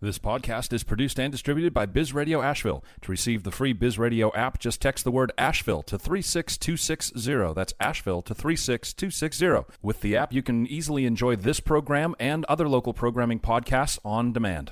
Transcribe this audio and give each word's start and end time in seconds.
This 0.00 0.16
podcast 0.20 0.72
is 0.72 0.84
produced 0.84 1.18
and 1.18 1.32
distributed 1.32 1.74
by 1.74 1.84
Biz 1.84 2.12
Radio 2.14 2.40
Asheville. 2.40 2.84
To 3.00 3.10
receive 3.10 3.42
the 3.42 3.50
free 3.50 3.72
Biz 3.72 3.98
Radio 3.98 4.32
app, 4.32 4.60
just 4.60 4.80
text 4.80 5.02
the 5.02 5.10
word 5.10 5.32
Asheville 5.36 5.82
to 5.82 5.98
36260. 5.98 7.52
That's 7.52 7.74
Asheville 7.80 8.22
to 8.22 8.32
36260. 8.32 9.74
With 9.82 10.00
the 10.00 10.16
app, 10.16 10.32
you 10.32 10.40
can 10.40 10.68
easily 10.68 11.04
enjoy 11.04 11.34
this 11.34 11.58
program 11.58 12.14
and 12.20 12.44
other 12.44 12.68
local 12.68 12.92
programming 12.92 13.40
podcasts 13.40 13.98
on 14.04 14.32
demand. 14.32 14.70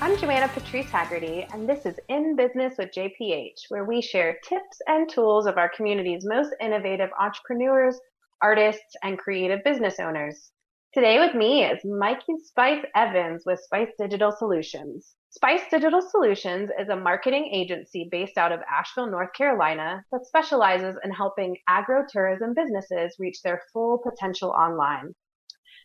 I'm 0.00 0.16
Joanna 0.16 0.48
Patrice 0.48 0.88
Haggerty, 0.88 1.46
and 1.52 1.68
this 1.68 1.84
is 1.84 2.00
In 2.08 2.34
Business 2.34 2.76
with 2.78 2.94
JPH, 2.96 3.66
where 3.68 3.84
we 3.84 4.00
share 4.00 4.38
tips 4.42 4.80
and 4.86 5.06
tools 5.06 5.44
of 5.44 5.58
our 5.58 5.68
community's 5.68 6.24
most 6.24 6.54
innovative 6.62 7.10
entrepreneurs, 7.20 8.00
artists, 8.40 8.96
and 9.02 9.18
creative 9.18 9.62
business 9.64 10.00
owners. 10.00 10.50
Today 10.94 11.18
with 11.18 11.34
me 11.34 11.64
is 11.64 11.82
Mikey 11.86 12.34
Spice 12.44 12.84
Evans 12.94 13.44
with 13.46 13.58
Spice 13.60 13.88
Digital 13.98 14.30
Solutions. 14.30 15.14
Spice 15.30 15.62
Digital 15.70 16.02
Solutions 16.02 16.68
is 16.78 16.90
a 16.90 16.96
marketing 16.96 17.48
agency 17.50 18.08
based 18.10 18.36
out 18.36 18.52
of 18.52 18.60
Asheville, 18.70 19.10
North 19.10 19.32
Carolina 19.32 20.04
that 20.12 20.26
specializes 20.26 20.98
in 21.02 21.10
helping 21.10 21.56
agro-tourism 21.66 22.52
businesses 22.54 23.16
reach 23.18 23.40
their 23.40 23.62
full 23.72 24.02
potential 24.06 24.50
online. 24.50 25.14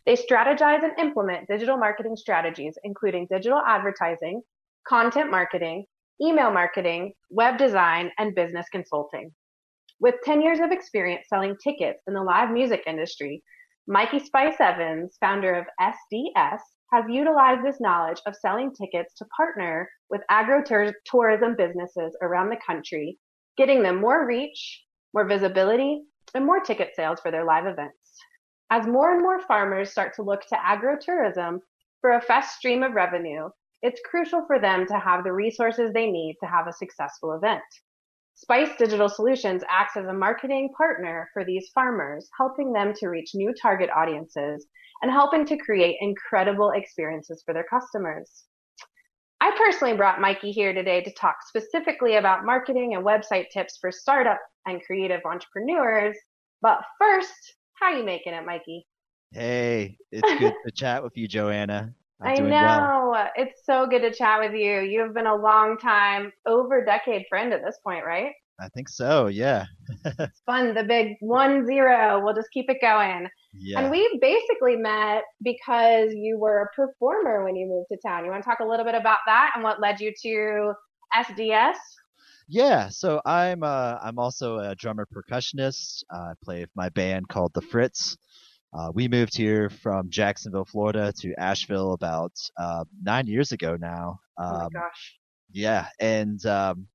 They 0.05 0.17
strategize 0.17 0.84
and 0.84 1.00
implement 1.00 1.48
digital 1.48 1.78
marketing 1.78 2.17
strategies, 2.17 2.78
including 2.84 3.28
digital 3.31 3.62
advertising, 3.66 4.42
content 4.86 5.31
marketing, 5.31 5.86
email 6.22 6.52
marketing, 6.52 7.14
web 7.30 7.58
design, 7.58 8.12
and 8.17 8.36
business 8.36 8.66
consulting. 8.73 9.31
With 10.02 10.16
10 10.26 10.42
years 10.42 10.59
of 10.59 10.72
experience 10.72 11.28
selling 11.30 11.55
tickets 11.64 12.03
in 12.08 12.14
the 12.14 12.22
live 12.22 12.52
music 12.52 12.84
industry, 12.86 13.42
Mikey 13.90 14.20
Spice 14.20 14.59
Evans, 14.59 15.16
founder 15.22 15.54
of 15.55 15.66
SDS, 15.80 16.59
has 16.91 17.05
utilized 17.08 17.64
this 17.64 17.80
knowledge 17.80 18.20
of 18.26 18.36
selling 18.36 18.73
tickets 18.73 19.14
to 19.14 19.26
partner 19.38 19.90
with 20.09 20.20
agro-tourism 20.30 21.56
businesses 21.58 22.14
around 22.22 22.50
the 22.50 22.59
country, 22.67 23.17
getting 23.56 23.81
them 23.81 24.02
more 24.02 24.28
reach, 24.28 24.84
more 25.14 25.26
visibility, 25.26 26.02
and 26.36 26.45
more 26.45 26.59
ticket 26.59 26.95
sales 26.98 27.22
for 27.22 27.31
their 27.31 27.45
live 27.45 27.66
events. 27.66 27.95
As 28.70 28.86
more 28.86 29.14
and 29.14 29.22
more 29.22 29.39
farmers 29.48 29.89
start 29.89 30.14
to 30.16 30.22
look 30.22 30.42
to 30.48 30.66
agro-tourism 30.66 31.61
for 32.02 32.11
a 32.11 32.22
fast 32.22 32.58
stream 32.58 32.83
of 32.83 32.92
revenue, 32.92 33.48
it's 33.83 34.02
crucial 34.09 34.44
for 34.48 34.59
them 34.59 34.86
to 34.88 35.00
have 35.00 35.23
the 35.23 35.31
resources 35.31 35.94
they 35.94 36.11
need 36.11 36.36
to 36.44 36.50
have 36.50 36.67
a 36.67 36.73
successful 36.73 37.36
event. 37.36 37.64
Spice 38.39 38.69
Digital 38.77 39.09
Solutions 39.09 39.63
acts 39.67 39.97
as 39.97 40.05
a 40.05 40.13
marketing 40.13 40.71
partner 40.77 41.27
for 41.33 41.43
these 41.43 41.71
farmers, 41.73 42.30
helping 42.38 42.71
them 42.71 42.93
to 42.93 43.07
reach 43.07 43.31
new 43.33 43.52
target 43.59 43.89
audiences 43.89 44.67
and 45.02 45.11
helping 45.11 45.43
to 45.47 45.57
create 45.57 45.97
incredible 46.02 46.69
experiences 46.69 47.41
for 47.43 47.55
their 47.55 47.65
customers. 47.67 48.43
I 49.41 49.58
personally 49.58 49.97
brought 49.97 50.21
Mikey 50.21 50.52
here 50.52 50.71
today 50.71 51.02
to 51.02 51.11
talk 51.13 51.38
specifically 51.47 52.17
about 52.17 52.45
marketing 52.45 52.93
and 52.93 53.03
website 53.03 53.49
tips 53.49 53.80
for 53.81 53.91
startup 53.91 54.39
and 54.67 54.83
creative 54.83 55.21
entrepreneurs. 55.25 56.15
But 56.61 56.81
first, 56.99 57.55
how 57.73 57.97
you 57.97 58.03
making 58.03 58.33
it, 58.33 58.45
Mikey? 58.45 58.85
Hey, 59.31 59.97
it's 60.11 60.39
good 60.39 60.53
to 60.63 60.71
chat 60.71 61.02
with 61.02 61.17
you, 61.17 61.27
Joanna. 61.27 61.95
I'm 62.22 62.50
know. 62.50 63.10
Well. 63.12 63.30
It's 63.36 63.66
so 63.66 63.86
good 63.88 64.02
to 64.02 64.14
chat 64.14 64.40
with 64.40 64.54
you. 64.54 64.82
You 64.82 65.02
have 65.02 65.14
been 65.14 65.28
a 65.28 65.36
long 65.36 65.78
time, 65.78 66.32
over 66.46 66.84
decade 66.84 67.26
friend 67.30 67.54
at 67.54 67.64
this 67.64 67.78
point, 67.84 68.06
right? 68.06 68.32
I 68.60 68.70
think 68.70 68.90
so, 68.90 69.28
yeah. 69.28 69.66
it's 70.06 70.42
fun, 70.45 70.73
the 70.73 70.84
big 70.84 71.18
one 71.20 71.66
zero. 71.68 72.20
We'll 72.23 72.34
just 72.34 72.50
keep 72.52 72.70
it 72.70 72.78
going. 72.82 73.28
Yeah. 73.54 73.82
And 73.82 73.92
we 73.92 74.18
basically 74.20 74.76
met 74.76 75.23
because 75.44 76.10
you 76.14 76.40
were 76.40 76.64
a 76.64 76.76
performer 76.76 77.44
when 77.44 77.56
you 77.56 77.68
moved 77.68 77.88
to 77.92 77.98
town. 78.08 78.26
You 78.26 78.32
want 78.32 78.44
to 78.44 78.50
talk 78.50 78.60
a 78.60 78.66
little 78.66 78.86
bit 78.86 78.95
about 78.95 79.20
that 79.28 79.52
and 79.54 79.64
what 79.64 79.80
led 79.80 80.00
you 80.00 80.12
to 80.23 80.73
SDS? 81.16 81.76
Yeah, 82.50 82.90
so 82.90 83.22
I'm 83.26 83.62
uh, 83.62 83.98
I'm 84.02 84.18
also 84.18 84.58
a 84.60 84.73
drummer 84.73 85.06
percussionist. 85.06 86.04
Uh, 86.10 86.17
I 86.17 86.33
play 86.44 86.61
with 86.61 86.70
my 86.76 86.89
band 86.89 87.27
called 87.27 87.54
the 87.54 87.61
Fritz. 87.61 88.17
Uh, 88.73 88.92
we 88.94 89.08
moved 89.08 89.36
here 89.36 89.70
from 89.70 90.10
Jacksonville, 90.10 90.66
Florida 90.66 91.14
to 91.20 91.33
Asheville 91.39 91.94
about 91.94 92.33
uh, 92.58 92.83
nine 93.02 93.28
years 93.28 93.52
ago 93.52 93.78
now. 93.80 94.20
Um, 94.38 94.48
oh 94.48 94.58
my 94.58 94.64
um, 94.66 94.70
gosh. 94.73 95.17
Yeah. 95.52 95.88
And 96.00 96.45
um, 96.45 96.88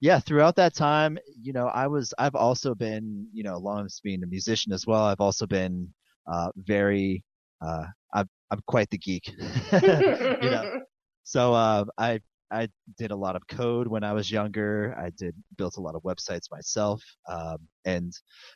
yeah, 0.00 0.20
throughout 0.20 0.56
that 0.56 0.74
time, 0.74 1.18
you 1.40 1.52
know, 1.52 1.66
I 1.66 1.86
was, 1.86 2.14
I've 2.18 2.34
also 2.34 2.74
been, 2.74 3.26
you 3.32 3.42
know, 3.42 3.56
along 3.56 3.84
with 3.84 3.98
being 4.04 4.22
a 4.22 4.26
musician 4.26 4.72
as 4.72 4.86
well, 4.86 5.04
I've 5.04 5.20
also 5.20 5.46
been 5.46 5.92
uh, 6.30 6.50
very, 6.56 7.24
uh, 7.64 7.84
I'm, 8.14 8.28
I'm 8.50 8.60
quite 8.66 8.90
the 8.90 8.98
geek. 8.98 9.28
you 9.72 10.50
know, 10.50 10.80
so 11.24 11.54
uh, 11.54 11.84
I 11.98 12.20
I 12.50 12.68
did 12.98 13.10
a 13.10 13.16
lot 13.16 13.36
of 13.36 13.46
code 13.48 13.86
when 13.86 14.04
I 14.04 14.12
was 14.12 14.30
younger. 14.30 14.94
I 14.98 15.10
did 15.18 15.34
built 15.56 15.76
a 15.76 15.80
lot 15.80 15.94
of 15.94 16.02
websites 16.02 16.50
myself. 16.50 17.02
Um, 17.28 17.58
and 17.84 18.12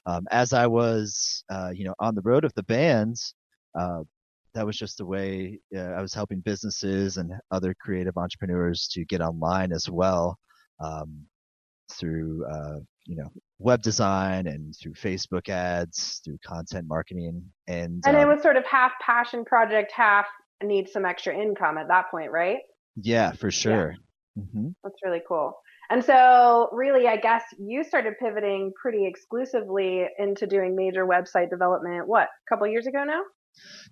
um, 0.06 0.26
as 0.30 0.52
I 0.52 0.66
was, 0.66 1.44
uh, 1.50 1.70
you 1.74 1.84
know, 1.84 1.94
on 1.98 2.14
the 2.14 2.22
road 2.22 2.44
of 2.44 2.54
the 2.54 2.62
bands, 2.62 3.34
uh, 3.78 4.02
that 4.54 4.66
was 4.66 4.76
just 4.76 4.98
the 4.98 5.06
way 5.06 5.60
uh, 5.76 5.80
I 5.80 6.02
was 6.02 6.14
helping 6.14 6.40
businesses 6.40 7.16
and 7.16 7.32
other 7.50 7.74
creative 7.80 8.16
entrepreneurs 8.16 8.88
to 8.92 9.04
get 9.04 9.20
online 9.20 9.72
as 9.72 9.88
well 9.88 10.38
um, 10.80 11.24
through, 11.92 12.44
uh, 12.46 12.80
you 13.06 13.16
know, 13.16 13.28
web 13.58 13.82
design 13.82 14.46
and 14.46 14.74
through 14.80 14.94
Facebook 14.94 15.48
ads, 15.48 16.20
through 16.24 16.38
content 16.44 16.86
marketing, 16.88 17.42
and 17.68 18.02
and 18.06 18.16
it 18.16 18.22
um 18.22 18.28
was 18.28 18.42
sort 18.42 18.56
of 18.56 18.64
half 18.66 18.92
passion 19.00 19.44
project, 19.44 19.92
half 19.92 20.26
need 20.62 20.88
some 20.88 21.04
extra 21.04 21.34
income 21.34 21.78
at 21.78 21.88
that 21.88 22.10
point, 22.10 22.30
right? 22.30 22.58
Yeah, 23.02 23.32
for 23.32 23.50
sure. 23.50 23.94
Yeah. 24.36 24.42
Mm-hmm. 24.42 24.68
That's 24.82 24.96
really 25.04 25.22
cool. 25.26 25.54
And 25.90 26.04
so, 26.04 26.68
really, 26.72 27.08
I 27.08 27.16
guess 27.16 27.42
you 27.58 27.82
started 27.82 28.14
pivoting 28.20 28.72
pretty 28.80 29.06
exclusively 29.06 30.06
into 30.18 30.46
doing 30.46 30.76
major 30.76 31.04
website 31.04 31.50
development. 31.50 32.06
What, 32.06 32.28
a 32.28 32.48
couple 32.48 32.66
years 32.68 32.86
ago 32.86 33.02
now? 33.02 33.22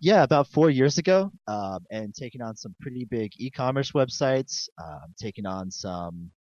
Yeah, 0.01 0.23
about 0.23 0.47
four 0.49 0.71
years 0.71 0.99
ago, 0.99 1.33
um, 1.49 1.81
and 1.91 2.15
taking 2.15 2.41
on 2.41 2.57
some 2.57 2.75
pretty 2.81 3.05
big 3.05 3.33
e-commerce 3.39 3.91
websites, 3.93 4.69
um, 4.83 5.13
taking 5.21 5.45
on 5.45 5.73
some 5.73 6.31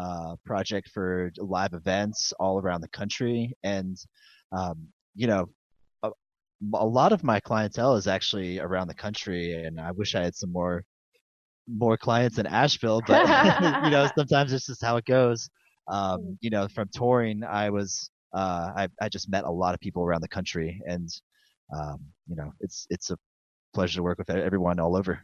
uh, 0.00 0.36
project 0.46 0.88
for 0.94 1.32
live 1.38 1.74
events 1.74 2.32
all 2.38 2.60
around 2.60 2.80
the 2.80 2.88
country, 2.88 3.52
and 3.64 3.96
um, 4.52 4.86
you 5.16 5.26
know, 5.26 5.48
a, 6.04 6.10
a 6.74 6.86
lot 6.86 7.12
of 7.12 7.24
my 7.24 7.40
clientele 7.40 7.96
is 7.96 8.06
actually 8.06 8.60
around 8.60 8.86
the 8.86 8.94
country, 8.94 9.64
and 9.64 9.80
I 9.80 9.90
wish 9.90 10.14
I 10.14 10.22
had 10.22 10.36
some 10.36 10.52
more 10.52 10.84
more 11.76 11.96
clients 11.96 12.38
in 12.38 12.46
Asheville, 12.46 13.02
but 13.06 13.20
you 13.84 13.90
know, 13.90 14.08
sometimes 14.16 14.52
it's 14.52 14.66
just 14.66 14.82
how 14.82 14.96
it 14.96 15.04
goes. 15.04 15.48
Um, 15.88 16.20
mm. 16.20 16.36
you 16.40 16.50
know, 16.50 16.68
from 16.68 16.88
touring, 16.92 17.42
I 17.44 17.70
was, 17.70 18.10
uh, 18.32 18.70
I, 18.76 18.88
I 19.00 19.08
just 19.08 19.30
met 19.30 19.44
a 19.44 19.50
lot 19.50 19.74
of 19.74 19.80
people 19.80 20.04
around 20.04 20.22
the 20.22 20.28
country 20.28 20.80
and, 20.86 21.08
um, 21.74 21.98
you 22.28 22.36
know, 22.36 22.52
it's, 22.60 22.86
it's 22.90 23.10
a 23.10 23.16
pleasure 23.74 23.96
to 23.96 24.02
work 24.02 24.18
with 24.18 24.30
everyone 24.30 24.78
all 24.78 24.96
over. 24.96 25.20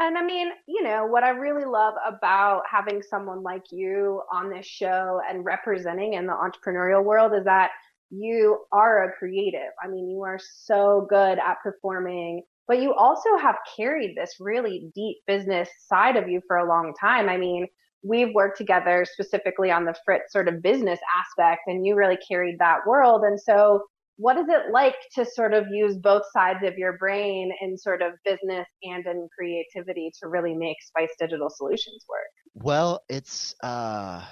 And 0.00 0.16
I 0.16 0.24
mean, 0.24 0.48
you 0.68 0.84
know, 0.84 1.06
what 1.06 1.24
I 1.24 1.30
really 1.30 1.64
love 1.64 1.94
about 2.06 2.62
having 2.70 3.02
someone 3.02 3.42
like 3.42 3.64
you 3.72 4.22
on 4.32 4.48
this 4.48 4.64
show 4.64 5.20
and 5.28 5.44
representing 5.44 6.14
in 6.14 6.26
the 6.26 6.34
entrepreneurial 6.34 7.04
world 7.04 7.32
is 7.36 7.44
that 7.44 7.70
you 8.10 8.64
are 8.70 9.04
a 9.04 9.12
creative. 9.12 9.72
I 9.82 9.88
mean, 9.88 10.08
you 10.08 10.22
are 10.22 10.38
so 10.38 11.06
good 11.10 11.38
at 11.38 11.56
performing 11.64 12.42
but 12.68 12.82
you 12.82 12.94
also 12.94 13.36
have 13.40 13.56
carried 13.76 14.14
this 14.14 14.36
really 14.38 14.90
deep 14.94 15.16
business 15.26 15.68
side 15.86 16.16
of 16.16 16.28
you 16.28 16.42
for 16.46 16.58
a 16.58 16.68
long 16.68 16.92
time. 17.00 17.28
I 17.28 17.38
mean, 17.38 17.66
we've 18.02 18.32
worked 18.34 18.58
together 18.58 19.06
specifically 19.10 19.70
on 19.70 19.86
the 19.86 19.94
Fritz 20.04 20.32
sort 20.32 20.48
of 20.48 20.62
business 20.62 21.00
aspect, 21.18 21.62
and 21.66 21.84
you 21.84 21.96
really 21.96 22.18
carried 22.28 22.58
that 22.58 22.86
world. 22.86 23.22
And 23.24 23.40
so, 23.40 23.84
what 24.16 24.36
is 24.36 24.46
it 24.48 24.72
like 24.72 24.96
to 25.14 25.24
sort 25.24 25.54
of 25.54 25.66
use 25.70 25.96
both 25.96 26.24
sides 26.32 26.64
of 26.64 26.76
your 26.76 26.98
brain 26.98 27.52
in 27.60 27.78
sort 27.78 28.02
of 28.02 28.12
business 28.24 28.66
and 28.82 29.06
in 29.06 29.28
creativity 29.36 30.12
to 30.20 30.28
really 30.28 30.54
make 30.54 30.76
Spice 30.82 31.14
Digital 31.18 31.48
Solutions 31.48 32.04
work? 32.08 32.26
Well, 32.64 33.00
it's, 33.08 33.54
uh, 33.62 34.24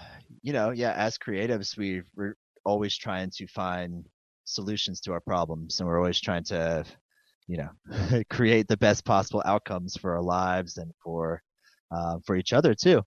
you 0.43 0.53
know, 0.53 0.71
yeah, 0.71 0.93
as 0.93 1.17
creatives, 1.17 1.77
we, 1.77 2.03
we're 2.17 2.35
always 2.65 2.97
trying 2.97 3.31
to 3.37 3.47
find 3.47 4.05
solutions 4.45 5.01
to 5.03 5.13
our 5.13 5.21
problems 5.21 5.79
and 5.79 5.89
we're 5.89 5.99
always 5.99 6.21
trying 6.21 6.45
to 6.45 6.85
you 7.47 7.59
know 7.59 8.23
create 8.31 8.69
the 8.69 8.77
best 8.77 9.05
possible 9.05 9.43
outcomes 9.45 9.97
for 9.97 10.15
our 10.17 10.23
lives 10.23 10.77
and 10.79 10.93
for 11.03 11.43
uh, 11.95 12.19
for 12.27 12.37
each 12.37 12.53
other 12.53 12.75
too. 12.75 13.03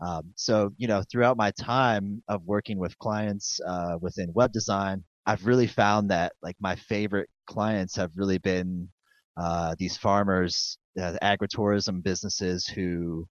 Um, 0.00 0.32
so 0.36 0.70
you 0.78 0.88
know 0.88 1.02
throughout 1.10 1.36
my 1.36 1.50
time 1.52 2.22
of 2.28 2.42
working 2.44 2.78
with 2.78 2.98
clients 2.98 3.60
uh, 3.66 3.98
within 4.00 4.32
web 4.34 4.52
design, 4.52 5.04
I've 5.26 5.46
really 5.46 5.66
found 5.66 6.10
that 6.10 6.32
like 6.42 6.56
my 6.60 6.76
favorite 6.76 7.28
clients 7.46 7.96
have 7.96 8.10
really 8.16 8.38
been 8.38 8.88
uh, 9.36 9.74
these 9.78 9.96
farmers, 9.96 10.78
uh, 11.00 11.16
agritourism 11.22 12.02
businesses 12.02 12.66
who 12.66 13.26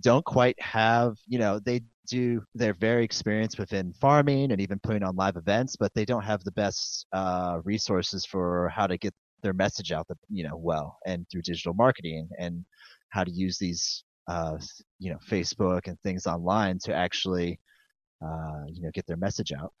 don't 0.00 0.24
quite 0.24 0.60
have 0.60 1.14
you 1.28 1.38
know 1.38 1.60
they 1.60 1.80
do 2.08 2.42
they're 2.54 2.74
very 2.74 3.04
experienced 3.04 3.58
within 3.58 3.92
farming 3.94 4.50
and 4.52 4.60
even 4.60 4.78
putting 4.82 5.02
on 5.02 5.16
live 5.16 5.36
events 5.36 5.76
but 5.76 5.92
they 5.94 6.04
don't 6.04 6.24
have 6.24 6.42
the 6.44 6.52
best 6.52 7.06
uh, 7.12 7.60
resources 7.64 8.26
for 8.26 8.68
how 8.74 8.86
to 8.86 8.98
get 8.98 9.14
their 9.44 9.52
message 9.52 9.92
out, 9.92 10.08
the, 10.08 10.16
you 10.28 10.42
know, 10.42 10.56
well, 10.56 10.98
and 11.06 11.24
through 11.30 11.42
digital 11.42 11.74
marketing 11.74 12.28
and 12.40 12.64
how 13.10 13.22
to 13.22 13.30
use 13.30 13.58
these, 13.58 14.02
uh, 14.26 14.56
you 14.98 15.12
know, 15.12 15.18
Facebook 15.28 15.86
and 15.86 16.00
things 16.00 16.26
online 16.26 16.78
to 16.82 16.92
actually, 16.92 17.60
uh, 18.24 18.64
you 18.66 18.82
know, 18.82 18.90
get 18.92 19.06
their 19.06 19.18
message 19.18 19.52
out. 19.52 19.72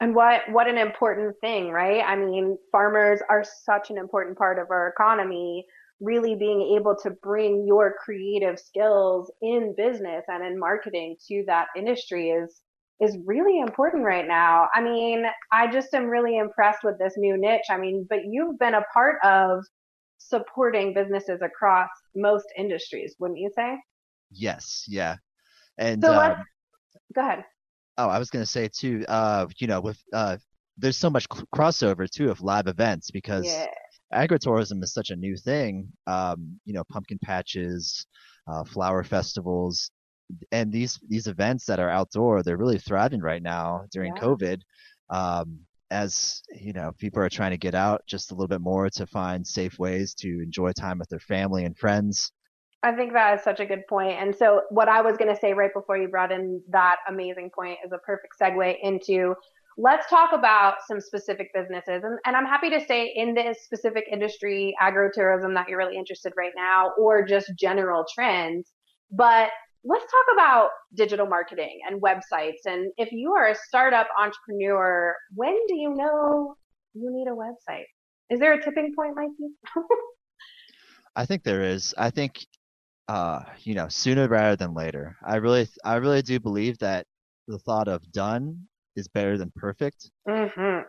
And 0.00 0.14
what 0.14 0.42
what 0.50 0.68
an 0.68 0.76
important 0.76 1.36
thing, 1.40 1.70
right? 1.70 2.02
I 2.04 2.16
mean, 2.16 2.58
farmers 2.72 3.20
are 3.28 3.44
such 3.64 3.90
an 3.90 3.98
important 3.98 4.36
part 4.36 4.58
of 4.58 4.70
our 4.70 4.88
economy. 4.88 5.64
Really 6.00 6.34
being 6.34 6.76
able 6.76 6.96
to 7.04 7.10
bring 7.10 7.64
your 7.66 7.94
creative 8.04 8.58
skills 8.58 9.30
in 9.40 9.74
business 9.76 10.24
and 10.28 10.44
in 10.44 10.58
marketing 10.58 11.16
to 11.28 11.44
that 11.46 11.68
industry 11.76 12.30
is 12.30 12.60
is 13.00 13.16
really 13.24 13.60
important 13.60 14.04
right 14.04 14.26
now. 14.26 14.68
I 14.74 14.80
mean, 14.80 15.24
I 15.52 15.66
just 15.70 15.92
am 15.94 16.06
really 16.06 16.38
impressed 16.38 16.84
with 16.84 16.98
this 16.98 17.14
new 17.16 17.36
niche. 17.36 17.66
I 17.70 17.76
mean, 17.76 18.06
but 18.08 18.20
you've 18.28 18.58
been 18.58 18.74
a 18.74 18.84
part 18.92 19.16
of 19.24 19.64
supporting 20.18 20.94
businesses 20.94 21.40
across 21.42 21.88
most 22.14 22.46
industries, 22.56 23.16
wouldn't 23.18 23.40
you 23.40 23.50
say? 23.54 23.76
Yes, 24.30 24.84
yeah. 24.88 25.16
And 25.78 26.02
so 26.02 26.12
um, 26.12 26.36
go 27.14 27.20
ahead. 27.20 27.44
Oh, 27.98 28.08
I 28.08 28.18
was 28.18 28.30
going 28.30 28.44
to 28.44 28.50
say 28.50 28.68
too, 28.68 29.04
uh, 29.08 29.46
you 29.58 29.66
know, 29.66 29.80
with, 29.80 30.00
uh, 30.12 30.36
there's 30.78 30.96
so 30.96 31.10
much 31.10 31.28
crossover 31.28 32.08
too 32.08 32.30
of 32.30 32.40
live 32.40 32.66
events 32.66 33.10
because 33.10 33.44
yeah. 33.44 33.66
agritourism 34.12 34.82
is 34.82 34.92
such 34.92 35.10
a 35.10 35.16
new 35.16 35.36
thing. 35.36 35.88
Um, 36.06 36.58
you 36.64 36.72
know, 36.72 36.82
pumpkin 36.90 37.18
patches, 37.22 38.06
uh, 38.48 38.64
flower 38.64 39.04
festivals, 39.04 39.90
and 40.52 40.72
these, 40.72 40.98
these 41.08 41.26
events 41.26 41.66
that 41.66 41.80
are 41.80 41.90
outdoor, 41.90 42.42
they're 42.42 42.56
really 42.56 42.78
thriving 42.78 43.20
right 43.20 43.42
now 43.42 43.84
during 43.92 44.14
yeah. 44.16 44.22
COVID. 44.22 44.60
Um, 45.10 45.60
as 45.90 46.42
you 46.52 46.72
know, 46.72 46.92
people 46.98 47.22
are 47.22 47.28
trying 47.28 47.52
to 47.52 47.56
get 47.56 47.74
out 47.74 48.02
just 48.06 48.32
a 48.32 48.34
little 48.34 48.48
bit 48.48 48.60
more 48.60 48.90
to 48.90 49.06
find 49.06 49.46
safe 49.46 49.78
ways 49.78 50.14
to 50.14 50.28
enjoy 50.42 50.72
time 50.72 50.98
with 50.98 51.08
their 51.08 51.20
family 51.20 51.64
and 51.64 51.76
friends. 51.78 52.32
I 52.82 52.92
think 52.92 53.12
that 53.12 53.38
is 53.38 53.44
such 53.44 53.60
a 53.60 53.66
good 53.66 53.86
point. 53.88 54.18
And 54.18 54.34
so, 54.34 54.62
what 54.70 54.88
I 54.88 55.00
was 55.00 55.16
going 55.16 55.32
to 55.32 55.40
say 55.40 55.54
right 55.54 55.72
before 55.72 55.96
you 55.96 56.08
brought 56.08 56.32
in 56.32 56.62
that 56.70 56.96
amazing 57.08 57.50
point 57.54 57.78
is 57.84 57.92
a 57.92 57.98
perfect 57.98 58.34
segue 58.40 58.76
into 58.82 59.34
let's 59.76 60.08
talk 60.08 60.32
about 60.32 60.76
some 60.86 61.00
specific 61.00 61.50
businesses. 61.52 62.04
And, 62.04 62.18
and 62.24 62.36
I'm 62.36 62.46
happy 62.46 62.70
to 62.70 62.80
stay 62.80 63.12
in 63.16 63.34
this 63.34 63.64
specific 63.64 64.04
industry, 64.10 64.74
agro-tourism, 64.80 65.54
that 65.54 65.68
you're 65.68 65.78
really 65.78 65.96
interested 65.96 66.32
right 66.36 66.52
now, 66.54 66.92
or 66.98 67.24
just 67.24 67.52
general 67.58 68.04
trends. 68.14 68.70
But 69.10 69.50
let's 69.84 70.04
talk 70.04 70.34
about 70.34 70.70
digital 70.94 71.26
marketing 71.26 71.80
and 71.88 72.00
websites. 72.00 72.64
And 72.66 72.92
if 72.96 73.12
you 73.12 73.32
are 73.32 73.48
a 73.48 73.54
startup 73.54 74.08
entrepreneur, 74.18 75.14
when 75.34 75.54
do 75.68 75.76
you 75.76 75.94
know 75.94 76.56
you 76.94 77.10
need 77.12 77.28
a 77.28 77.34
website? 77.34 77.84
Is 78.30 78.40
there 78.40 78.54
a 78.54 78.62
tipping 78.62 78.94
point, 78.96 79.14
Mikey? 79.14 79.52
I 81.16 81.26
think 81.26 81.44
there 81.44 81.62
is. 81.62 81.94
I 81.96 82.10
think 82.10 82.46
uh, 83.08 83.40
you 83.62 83.74
know, 83.74 83.88
sooner 83.88 84.28
rather 84.28 84.56
than 84.56 84.74
later. 84.74 85.16
I 85.24 85.36
really, 85.36 85.68
I 85.84 85.96
really 85.96 86.22
do 86.22 86.40
believe 86.40 86.78
that 86.78 87.06
the 87.48 87.58
thought 87.58 87.88
of 87.88 88.10
done 88.12 88.66
is 88.96 89.08
better 89.08 89.36
than 89.36 89.52
perfect. 89.56 90.10
Mm-hmm. 90.28 90.86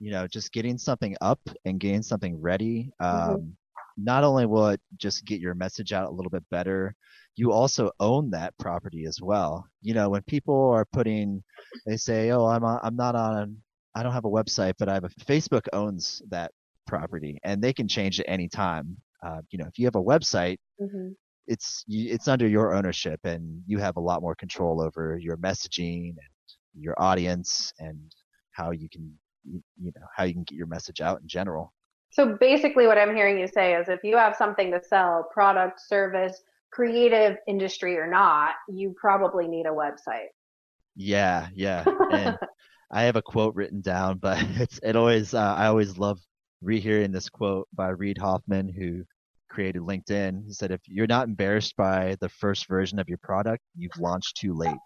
You 0.00 0.10
know, 0.10 0.26
just 0.26 0.52
getting 0.52 0.78
something 0.78 1.16
up 1.20 1.40
and 1.64 1.78
getting 1.78 2.02
something 2.02 2.40
ready. 2.40 2.90
Mm-hmm. 3.00 3.30
Um, 3.30 3.36
mm-hmm. 3.36 3.50
Not 3.96 4.24
only 4.24 4.46
will 4.46 4.68
it 4.68 4.80
just 4.96 5.24
get 5.24 5.40
your 5.40 5.54
message 5.54 5.92
out 5.92 6.08
a 6.08 6.12
little 6.14 6.30
bit 6.30 6.44
better, 6.50 6.94
you 7.36 7.52
also 7.52 7.90
own 8.00 8.30
that 8.30 8.56
property 8.58 9.06
as 9.06 9.20
well. 9.20 9.66
You 9.82 9.94
know, 9.94 10.08
when 10.08 10.22
people 10.22 10.70
are 10.70 10.84
putting, 10.92 11.42
they 11.86 11.96
say, 11.96 12.30
"Oh, 12.30 12.46
I'm 12.46 12.64
on, 12.64 12.80
I'm 12.82 12.96
not 12.96 13.14
on, 13.14 13.56
I 13.94 14.02
don't 14.02 14.12
have 14.12 14.24
a 14.24 14.30
website, 14.30 14.74
but 14.78 14.88
I 14.88 14.94
have 14.94 15.04
a 15.04 15.08
Facebook 15.08 15.66
owns 15.72 16.22
that 16.30 16.52
property, 16.86 17.38
and 17.44 17.62
they 17.62 17.72
can 17.72 17.88
change 17.88 18.20
it 18.20 18.26
anytime." 18.28 18.96
Uh, 19.24 19.40
you 19.50 19.58
know, 19.58 19.66
if 19.66 19.78
you 19.78 19.86
have 19.86 19.96
a 19.96 20.02
website, 20.02 20.58
mm-hmm 20.80 21.12
it's 21.46 21.84
it's 21.88 22.28
under 22.28 22.48
your 22.48 22.74
ownership 22.74 23.20
and 23.24 23.62
you 23.66 23.78
have 23.78 23.96
a 23.96 24.00
lot 24.00 24.22
more 24.22 24.34
control 24.34 24.80
over 24.80 25.18
your 25.20 25.36
messaging 25.36 26.08
and 26.08 26.18
your 26.78 26.94
audience 26.98 27.72
and 27.78 27.98
how 28.52 28.70
you 28.70 28.88
can 28.88 29.12
you 29.44 29.92
know 29.94 30.06
how 30.16 30.24
you 30.24 30.32
can 30.32 30.44
get 30.44 30.56
your 30.56 30.66
message 30.66 31.00
out 31.00 31.20
in 31.20 31.28
general 31.28 31.72
so 32.14 32.36
basically 32.40 32.86
what 32.86 32.98
i'm 32.98 33.14
hearing 33.14 33.38
you 33.38 33.46
say 33.46 33.74
is 33.74 33.88
if 33.88 34.00
you 34.02 34.16
have 34.16 34.36
something 34.36 34.70
to 34.70 34.80
sell 34.82 35.28
product 35.32 35.80
service 35.80 36.42
creative 36.70 37.36
industry 37.46 37.96
or 37.98 38.06
not 38.06 38.54
you 38.68 38.94
probably 38.98 39.46
need 39.46 39.66
a 39.66 39.70
website 39.70 40.28
yeah 40.96 41.48
yeah 41.54 41.84
and 42.12 42.38
i 42.90 43.02
have 43.02 43.16
a 43.16 43.22
quote 43.22 43.54
written 43.54 43.80
down 43.80 44.18
but 44.18 44.38
it's 44.56 44.80
it 44.82 44.96
always 44.96 45.34
uh, 45.34 45.54
i 45.56 45.66
always 45.66 45.98
love 45.98 46.18
rehearing 46.62 47.12
this 47.12 47.28
quote 47.28 47.68
by 47.74 47.88
reid 47.88 48.16
hoffman 48.16 48.68
who 48.68 49.04
created 49.54 49.82
LinkedIn. 49.82 50.44
He 50.44 50.52
said, 50.52 50.72
if 50.72 50.80
you're 50.86 51.06
not 51.06 51.28
embarrassed 51.28 51.76
by 51.76 52.16
the 52.20 52.28
first 52.28 52.66
version 52.66 52.98
of 52.98 53.08
your 53.08 53.18
product, 53.18 53.62
you've 53.76 53.96
launched 53.98 54.36
too 54.36 54.52
late. 54.52 54.76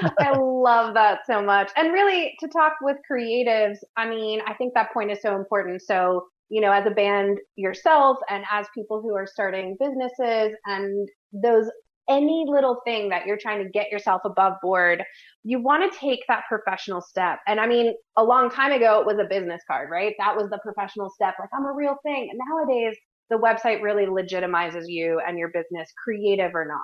I 0.18 0.36
love 0.36 0.94
that 0.94 1.20
so 1.26 1.42
much. 1.42 1.70
And 1.76 1.92
really, 1.92 2.34
to 2.40 2.48
talk 2.48 2.74
with 2.80 2.96
creatives, 3.10 3.78
I 3.96 4.08
mean, 4.08 4.40
I 4.46 4.54
think 4.54 4.74
that 4.74 4.92
point 4.92 5.10
is 5.10 5.20
so 5.22 5.36
important. 5.36 5.82
So, 5.82 6.26
you 6.48 6.60
know, 6.60 6.72
as 6.72 6.86
a 6.86 6.90
band 6.90 7.38
yourself 7.56 8.18
and 8.28 8.44
as 8.50 8.66
people 8.74 9.00
who 9.02 9.14
are 9.14 9.26
starting 9.26 9.76
businesses 9.78 10.56
and 10.66 11.08
those 11.32 11.70
any 12.08 12.46
little 12.48 12.80
thing 12.86 13.10
that 13.10 13.26
you're 13.26 13.38
trying 13.38 13.62
to 13.62 13.70
get 13.70 13.90
yourself 13.90 14.22
above 14.24 14.54
board, 14.62 15.04
you 15.44 15.62
want 15.62 15.92
to 15.92 15.98
take 15.98 16.20
that 16.28 16.44
professional 16.48 17.02
step. 17.02 17.38
And 17.46 17.60
I 17.60 17.66
mean, 17.66 17.92
a 18.16 18.24
long 18.24 18.50
time 18.50 18.72
ago, 18.72 19.00
it 19.00 19.06
was 19.06 19.18
a 19.18 19.28
business 19.28 19.60
card, 19.70 19.90
right? 19.90 20.14
That 20.18 20.34
was 20.34 20.48
the 20.50 20.58
professional 20.62 21.10
step. 21.10 21.34
Like, 21.38 21.50
I'm 21.54 21.66
a 21.66 21.72
real 21.72 21.96
thing. 22.02 22.30
And 22.30 22.40
nowadays, 22.48 22.96
the 23.30 23.36
website 23.36 23.82
really 23.82 24.06
legitimizes 24.06 24.84
you 24.86 25.20
and 25.26 25.38
your 25.38 25.48
business, 25.48 25.92
creative 26.02 26.54
or 26.54 26.64
not. 26.64 26.80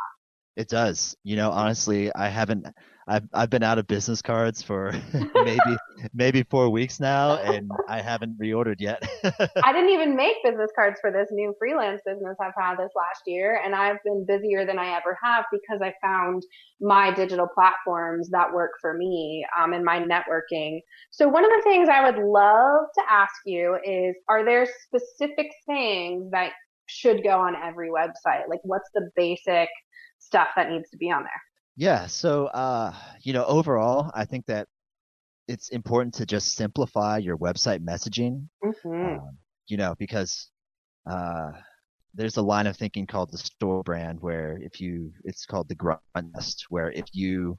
It 0.56 0.68
does. 0.68 1.16
You 1.24 1.36
know, 1.36 1.50
honestly, 1.50 2.14
I 2.14 2.28
haven't. 2.28 2.66
I've 3.06 3.24
I've 3.34 3.50
been 3.50 3.64
out 3.64 3.78
of 3.78 3.86
business 3.86 4.22
cards 4.22 4.62
for 4.62 4.92
maybe 5.34 5.76
maybe 6.14 6.44
four 6.44 6.70
weeks 6.70 7.00
now, 7.00 7.36
and 7.42 7.70
I 7.88 8.00
haven't 8.00 8.38
reordered 8.38 8.76
yet. 8.78 9.02
I 9.64 9.72
didn't 9.72 9.90
even 9.90 10.14
make 10.14 10.36
business 10.44 10.70
cards 10.76 11.00
for 11.00 11.10
this 11.10 11.28
new 11.32 11.54
freelance 11.58 12.00
business 12.06 12.36
I've 12.40 12.52
had 12.56 12.76
this 12.76 12.92
last 12.94 13.22
year, 13.26 13.60
and 13.64 13.74
I've 13.74 13.96
been 14.04 14.24
busier 14.26 14.64
than 14.64 14.78
I 14.78 14.96
ever 14.96 15.18
have 15.24 15.44
because 15.50 15.82
I 15.82 15.92
found 16.00 16.44
my 16.80 17.12
digital 17.12 17.48
platforms 17.52 18.30
that 18.30 18.52
work 18.52 18.72
for 18.80 18.94
me 18.94 19.44
um, 19.58 19.72
and 19.72 19.84
my 19.84 19.98
networking. 20.00 20.78
So 21.10 21.28
one 21.28 21.44
of 21.44 21.50
the 21.50 21.62
things 21.64 21.88
I 21.88 22.08
would 22.08 22.22
love 22.22 22.86
to 22.94 23.02
ask 23.10 23.34
you 23.44 23.76
is: 23.84 24.14
Are 24.28 24.44
there 24.44 24.68
specific 24.86 25.50
things 25.66 26.30
that 26.30 26.52
should 26.86 27.24
go 27.24 27.40
on 27.40 27.56
every 27.56 27.90
website? 27.90 28.48
Like, 28.48 28.60
what's 28.62 28.88
the 28.94 29.10
basic 29.17 29.69
stuff 30.24 30.48
that 30.56 30.70
needs 30.70 30.90
to 30.90 30.96
be 30.96 31.10
on 31.10 31.22
there? 31.22 31.43
Yeah. 31.76 32.06
So, 32.06 32.46
uh, 32.46 32.94
you 33.22 33.32
know, 33.32 33.44
overall, 33.44 34.10
I 34.14 34.24
think 34.24 34.46
that 34.46 34.69
it's 35.48 35.69
important 35.70 36.14
to 36.14 36.26
just 36.26 36.54
simplify 36.56 37.19
your 37.19 37.36
website 37.36 37.84
messaging. 37.84 38.48
Mm-hmm. 38.64 39.19
Um, 39.19 39.38
you 39.66 39.76
know, 39.76 39.94
because 39.98 40.48
uh, 41.10 41.50
there's 42.14 42.36
a 42.36 42.43
line 42.43 42.66
of 42.66 42.76
thinking 42.76 43.06
called 43.06 43.32
the 43.32 43.38
StoryBrand, 43.38 44.20
where 44.20 44.58
if 44.62 44.81
you, 44.81 45.12
it's 45.24 45.46
called 45.46 45.69
the 45.69 45.74
grunt 45.74 46.00
test, 46.34 46.66
where 46.69 46.90
if 46.93 47.06
you, 47.12 47.58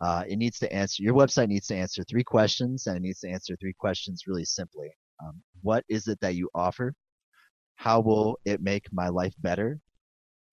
uh, 0.00 0.24
it 0.26 0.36
needs 0.36 0.58
to 0.58 0.72
answer 0.72 1.02
your 1.02 1.14
website 1.14 1.48
needs 1.48 1.66
to 1.66 1.76
answer 1.76 2.02
three 2.04 2.24
questions, 2.24 2.86
and 2.86 2.96
it 2.96 3.02
needs 3.02 3.20
to 3.20 3.28
answer 3.28 3.56
three 3.60 3.74
questions 3.78 4.24
really 4.26 4.44
simply. 4.44 4.90
Um, 5.22 5.42
what 5.62 5.84
is 5.88 6.08
it 6.08 6.18
that 6.20 6.34
you 6.34 6.48
offer? 6.54 6.94
How 7.74 8.00
will 8.00 8.38
it 8.44 8.62
make 8.62 8.86
my 8.92 9.08
life 9.08 9.34
better? 9.40 9.78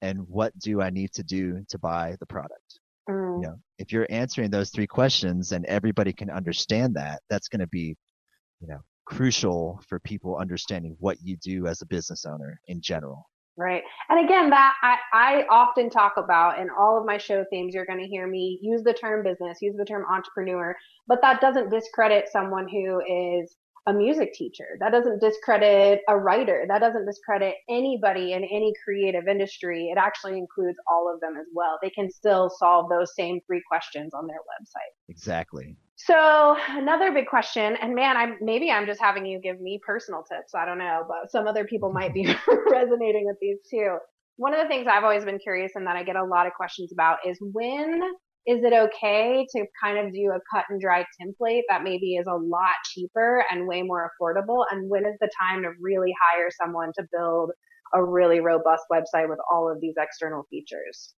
And 0.01 0.19
what 0.27 0.57
do 0.59 0.81
I 0.81 0.89
need 0.89 1.11
to 1.13 1.23
do 1.23 1.63
to 1.69 1.79
buy 1.79 2.15
the 2.19 2.25
product? 2.25 2.79
Mm. 3.09 3.41
You 3.41 3.47
know, 3.47 3.55
if 3.79 3.91
you're 3.91 4.07
answering 4.09 4.49
those 4.49 4.69
three 4.69 4.87
questions 4.87 5.51
and 5.51 5.65
everybody 5.65 6.13
can 6.13 6.29
understand 6.29 6.95
that, 6.95 7.21
that's 7.29 7.47
going 7.47 7.61
to 7.61 7.67
be, 7.67 7.95
you 8.59 8.67
know, 8.67 8.79
crucial 9.05 9.81
for 9.87 9.99
people 9.99 10.37
understanding 10.37 10.95
what 10.99 11.17
you 11.21 11.37
do 11.37 11.67
as 11.67 11.81
a 11.81 11.85
business 11.85 12.25
owner 12.25 12.59
in 12.67 12.81
general. 12.81 13.25
Right. 13.55 13.81
And 14.09 14.23
again, 14.23 14.51
that 14.51 14.75
I, 14.83 14.97
I 15.13 15.45
often 15.49 15.89
talk 15.89 16.13
about 16.17 16.59
in 16.59 16.69
all 16.69 16.99
of 16.99 17.05
my 17.05 17.17
show 17.17 17.43
themes, 17.49 17.73
you're 17.73 17.87
going 17.87 17.99
to 17.99 18.07
hear 18.07 18.27
me 18.27 18.59
use 18.61 18.83
the 18.83 18.93
term 18.93 19.23
business, 19.23 19.57
use 19.61 19.75
the 19.75 19.85
term 19.85 20.05
entrepreneur, 20.11 20.75
but 21.07 21.21
that 21.23 21.41
doesn't 21.41 21.71
discredit 21.71 22.29
someone 22.31 22.67
who 22.67 23.01
is 23.01 23.55
a 23.87 23.93
music 23.93 24.33
teacher. 24.33 24.77
That 24.81 24.91
doesn't 24.91 25.21
discredit 25.21 26.01
a 26.09 26.17
writer. 26.17 26.65
That 26.67 26.79
doesn't 26.79 27.05
discredit 27.05 27.55
anybody 27.69 28.33
in 28.33 28.43
any 28.43 28.73
creative 28.83 29.27
industry. 29.27 29.89
It 29.89 29.97
actually 29.97 30.37
includes 30.37 30.77
all 30.91 31.11
of 31.11 31.21
them 31.21 31.35
as 31.39 31.47
well. 31.53 31.79
They 31.81 31.89
can 31.89 32.11
still 32.11 32.49
solve 32.49 32.89
those 32.89 33.15
same 33.15 33.39
three 33.47 33.61
questions 33.67 34.13
on 34.13 34.27
their 34.27 34.37
website. 34.39 34.93
Exactly. 35.07 35.77
So 35.95 36.57
another 36.69 37.11
big 37.11 37.27
question, 37.27 37.75
and 37.81 37.95
man, 37.95 38.17
I'm 38.17 38.37
maybe 38.41 38.69
I'm 38.69 38.85
just 38.85 39.01
having 39.01 39.25
you 39.25 39.39
give 39.39 39.59
me 39.59 39.79
personal 39.83 40.21
tips. 40.21 40.53
I 40.53 40.65
don't 40.65 40.77
know, 40.77 41.03
but 41.07 41.31
some 41.31 41.47
other 41.47 41.63
people 41.63 41.91
might 41.91 42.13
be 42.13 42.25
resonating 42.71 43.25
with 43.25 43.37
these 43.41 43.57
too. 43.69 43.97
One 44.35 44.53
of 44.53 44.61
the 44.61 44.67
things 44.67 44.85
I've 44.87 45.03
always 45.03 45.25
been 45.25 45.39
curious 45.39 45.71
and 45.75 45.87
that 45.87 45.95
I 45.95 46.03
get 46.03 46.15
a 46.15 46.23
lot 46.23 46.45
of 46.45 46.53
questions 46.53 46.91
about 46.91 47.17
is 47.25 47.39
when 47.41 48.01
is 48.47 48.63
it 48.63 48.71
okay 48.71 49.45
to 49.55 49.65
kind 49.83 49.97
of 49.97 50.13
do 50.13 50.31
a 50.31 50.39
cut 50.53 50.65
and 50.69 50.79
dry 50.79 51.05
template 51.21 51.63
that 51.69 51.83
maybe 51.83 52.15
is 52.15 52.27
a 52.27 52.35
lot 52.35 52.75
cheaper 52.85 53.43
and 53.51 53.67
way 53.67 53.83
more 53.83 54.09
affordable? 54.09 54.63
And 54.71 54.89
when 54.89 55.05
is 55.05 55.17
the 55.19 55.29
time 55.39 55.63
to 55.63 55.71
really 55.81 56.13
hire 56.31 56.49
someone 56.63 56.93
to 56.97 57.05
build 57.11 57.51
a 57.93 58.03
really 58.03 58.39
robust 58.39 58.83
website 58.91 59.27
with 59.27 59.39
all 59.51 59.69
of 59.69 59.81
these 59.81 59.95
external 59.97 60.43
features? 60.49 61.13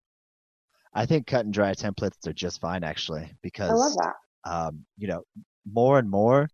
I 0.92 1.06
think 1.06 1.28
cut 1.28 1.44
and 1.44 1.54
dry 1.54 1.72
templates 1.74 2.26
are 2.26 2.32
just 2.32 2.60
fine 2.60 2.82
actually 2.82 3.32
because 3.42 3.70
I 3.70 3.74
love 3.74 3.96
that. 3.96 4.14
Um, 4.42 4.84
you 4.96 5.06
know, 5.06 5.22
more 5.70 5.98
and 5.98 6.10
more, 6.10 6.48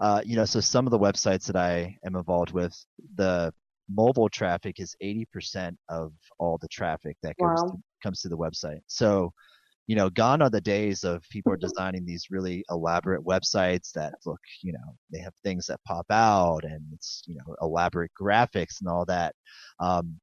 uh, 0.00 0.22
you 0.24 0.34
know, 0.34 0.46
so 0.46 0.60
some 0.60 0.86
of 0.86 0.90
the 0.90 0.98
websites 0.98 1.46
that 1.46 1.56
I 1.56 1.96
am 2.04 2.16
involved 2.16 2.52
with, 2.52 2.74
the 3.16 3.52
mobile 3.88 4.28
traffic 4.28 4.80
is 4.80 4.96
80% 5.02 5.76
of 5.88 6.12
all 6.38 6.58
the 6.58 6.68
traffic 6.68 7.16
that 7.22 7.36
comes 7.38 7.60
Wow. 7.60 7.70
to, 7.70 7.78
comes 8.02 8.20
to 8.22 8.28
the 8.28 8.36
website. 8.36 8.80
So, 8.86 9.32
you 9.86 9.96
know, 9.96 10.08
gone 10.10 10.42
are 10.42 10.50
the 10.50 10.60
days 10.60 11.04
of 11.04 11.22
people 11.30 11.52
are 11.52 11.56
designing 11.56 12.04
these 12.04 12.26
really 12.30 12.64
elaborate 12.70 13.24
websites 13.24 13.92
that 13.92 14.14
look, 14.24 14.40
you 14.62 14.72
know, 14.72 14.96
they 15.12 15.18
have 15.20 15.34
things 15.42 15.66
that 15.66 15.80
pop 15.84 16.06
out 16.10 16.64
and 16.64 16.82
it's, 16.92 17.22
you 17.26 17.36
know, 17.36 17.54
elaborate 17.60 18.12
graphics 18.20 18.80
and 18.80 18.88
all 18.88 19.04
that. 19.06 19.34
Um, 19.80 20.20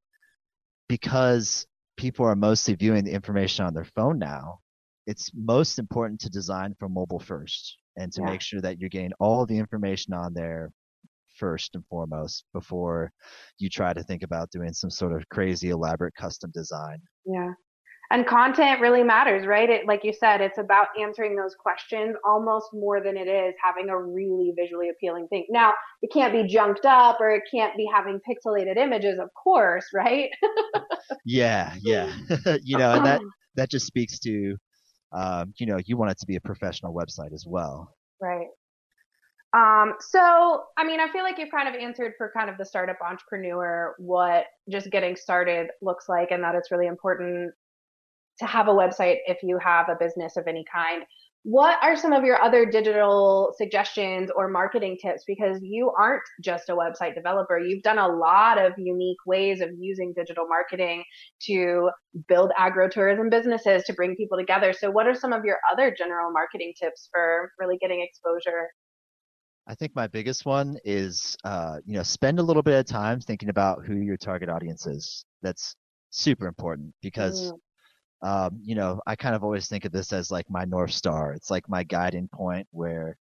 because 0.87 1.67
people 1.97 2.25
are 2.25 2.35
mostly 2.35 2.75
viewing 2.75 3.03
the 3.03 3.11
information 3.11 3.65
on 3.65 3.73
their 3.73 3.85
phone 3.95 4.17
now, 4.19 4.59
it's 5.07 5.31
most 5.33 5.79
important 5.79 6.19
to 6.21 6.29
design 6.29 6.75
for 6.79 6.89
mobile 6.89 7.19
first 7.19 7.77
and 7.97 8.11
to 8.13 8.21
Yeah. 8.21 8.27
make 8.31 8.41
sure 8.41 8.61
that 8.61 8.79
you're 8.79 8.89
getting 8.89 9.13
all 9.19 9.45
the 9.45 9.57
information 9.57 10.13
on 10.13 10.33
there 10.33 10.71
first 11.37 11.75
and 11.75 11.85
foremost 11.87 12.45
before 12.53 13.11
you 13.59 13.69
try 13.69 13.93
to 13.93 14.03
think 14.03 14.23
about 14.23 14.51
doing 14.51 14.73
some 14.73 14.89
sort 14.89 15.13
of 15.13 15.27
crazy 15.29 15.69
elaborate 15.69 16.13
custom 16.15 16.51
design. 16.53 16.99
Yeah. 17.25 17.53
And 18.11 18.25
content 18.25 18.81
really 18.81 19.03
matters, 19.03 19.45
right? 19.45 19.69
It, 19.69 19.85
like 19.85 20.03
you 20.03 20.13
said, 20.13 20.41
it's 20.41 20.57
about 20.57 20.87
answering 20.99 21.35
those 21.35 21.55
questions 21.55 22.15
almost 22.25 22.67
more 22.73 23.01
than 23.03 23.15
it 23.17 23.27
is 23.27 23.53
having 23.63 23.89
a 23.89 23.97
really 23.97 24.51
visually 24.57 24.89
appealing 24.89 25.27
thing. 25.27 25.45
Now, 25.49 25.73
it 26.01 26.11
can't 26.11 26.33
be 26.33 26.47
junked 26.47 26.85
up 26.85 27.17
or 27.19 27.29
it 27.29 27.43
can't 27.53 27.77
be 27.77 27.87
having 27.93 28.19
pixelated 28.27 28.77
images, 28.77 29.19
of 29.19 29.29
course, 29.33 29.85
right? 29.93 30.29
Yeah, 31.25 31.73
yeah. 31.81 32.11
you 32.63 32.77
know, 32.77 32.93
and 32.93 33.05
that 33.05 33.21
that 33.55 33.69
just 33.69 33.87
speaks 33.87 34.19
to 34.19 34.55
um, 35.11 35.53
you 35.57 35.65
know, 35.65 35.79
you 35.85 35.97
want 35.97 36.11
it 36.11 36.19
to 36.19 36.25
be 36.25 36.35
a 36.35 36.41
professional 36.41 36.93
website 36.93 37.33
as 37.33 37.45
well. 37.47 37.95
Right. 38.21 38.47
Um, 39.55 39.93
so, 39.99 40.63
I 40.77 40.83
mean, 40.83 40.99
I 40.99 41.11
feel 41.11 41.23
like 41.23 41.39
you've 41.39 41.49
kind 41.49 41.67
of 41.67 41.73
answered 41.73 42.13
for 42.17 42.31
kind 42.37 42.49
of 42.49 42.57
the 42.57 42.65
startup 42.65 42.97
entrepreneur 43.01 43.95
what 43.97 44.45
just 44.69 44.91
getting 44.91 45.15
started 45.15 45.69
looks 45.81 46.07
like 46.07 46.29
and 46.29 46.43
that 46.43 46.53
it's 46.53 46.69
really 46.69 46.85
important 46.85 47.51
to 48.39 48.45
have 48.45 48.67
a 48.67 48.73
website 48.73 49.17
if 49.27 49.37
you 49.43 49.57
have 49.59 49.89
a 49.89 49.95
business 49.99 50.37
of 50.37 50.47
any 50.47 50.65
kind. 50.73 51.03
What 51.43 51.77
are 51.81 51.95
some 51.95 52.11
of 52.11 52.25
your 52.25 52.41
other 52.41 52.65
digital 52.65 53.53
suggestions 53.57 54.29
or 54.35 54.49
marketing 54.49 54.97
tips? 55.01 55.23
Because 55.25 55.59
you 55.61 55.89
aren't 55.97 56.21
just 56.43 56.67
a 56.69 56.73
website 56.73 57.15
developer. 57.15 57.57
You've 57.57 57.81
done 57.81 57.97
a 57.97 58.07
lot 58.07 58.57
of 58.57 58.73
unique 58.77 59.17
ways 59.25 59.61
of 59.61 59.69
using 59.79 60.13
digital 60.13 60.47
marketing 60.49 61.05
to 61.43 61.91
build 62.27 62.51
agro-tourism 62.57 63.29
businesses 63.29 63.83
to 63.85 63.93
bring 63.93 64.17
people 64.17 64.37
together. 64.37 64.73
So 64.73 64.91
what 64.91 65.07
are 65.07 65.15
some 65.15 65.31
of 65.31 65.45
your 65.45 65.59
other 65.71 65.95
general 65.97 66.29
marketing 66.33 66.73
tips 66.77 67.07
for 67.11 67.51
really 67.57 67.77
getting 67.77 68.01
exposure? 68.01 68.67
I 69.65 69.75
think 69.75 69.95
my 69.95 70.07
biggest 70.07 70.45
one 70.45 70.77
is, 70.83 71.37
uh, 71.45 71.77
you 71.85 71.93
know, 71.93 72.03
spend 72.03 72.39
a 72.39 72.43
little 72.43 72.63
bit 72.63 72.77
of 72.77 72.85
time 72.85 73.21
thinking 73.21 73.49
about 73.49 73.85
who 73.85 73.95
your 73.95 74.17
target 74.17 74.49
audience 74.49 74.87
is. 74.87 75.23
That's 75.41 75.75
super 76.09 76.47
important 76.47 76.93
because, 77.01 77.53
Mm. 77.53 77.59
Um, 78.21 78.59
you 78.61 78.75
know, 78.75 79.01
I 79.07 79.15
kind 79.15 79.35
of 79.35 79.43
always 79.43 79.67
think 79.67 79.85
of 79.85 79.91
this 79.91 80.11
as 80.11 80.31
like 80.31 80.49
my 80.49 80.65
North 80.65 80.91
Star. 80.91 81.33
It's 81.33 81.49
like 81.49 81.69
my 81.69 81.83
guiding 81.83 82.27
point 82.27 82.67
where, 82.71 83.17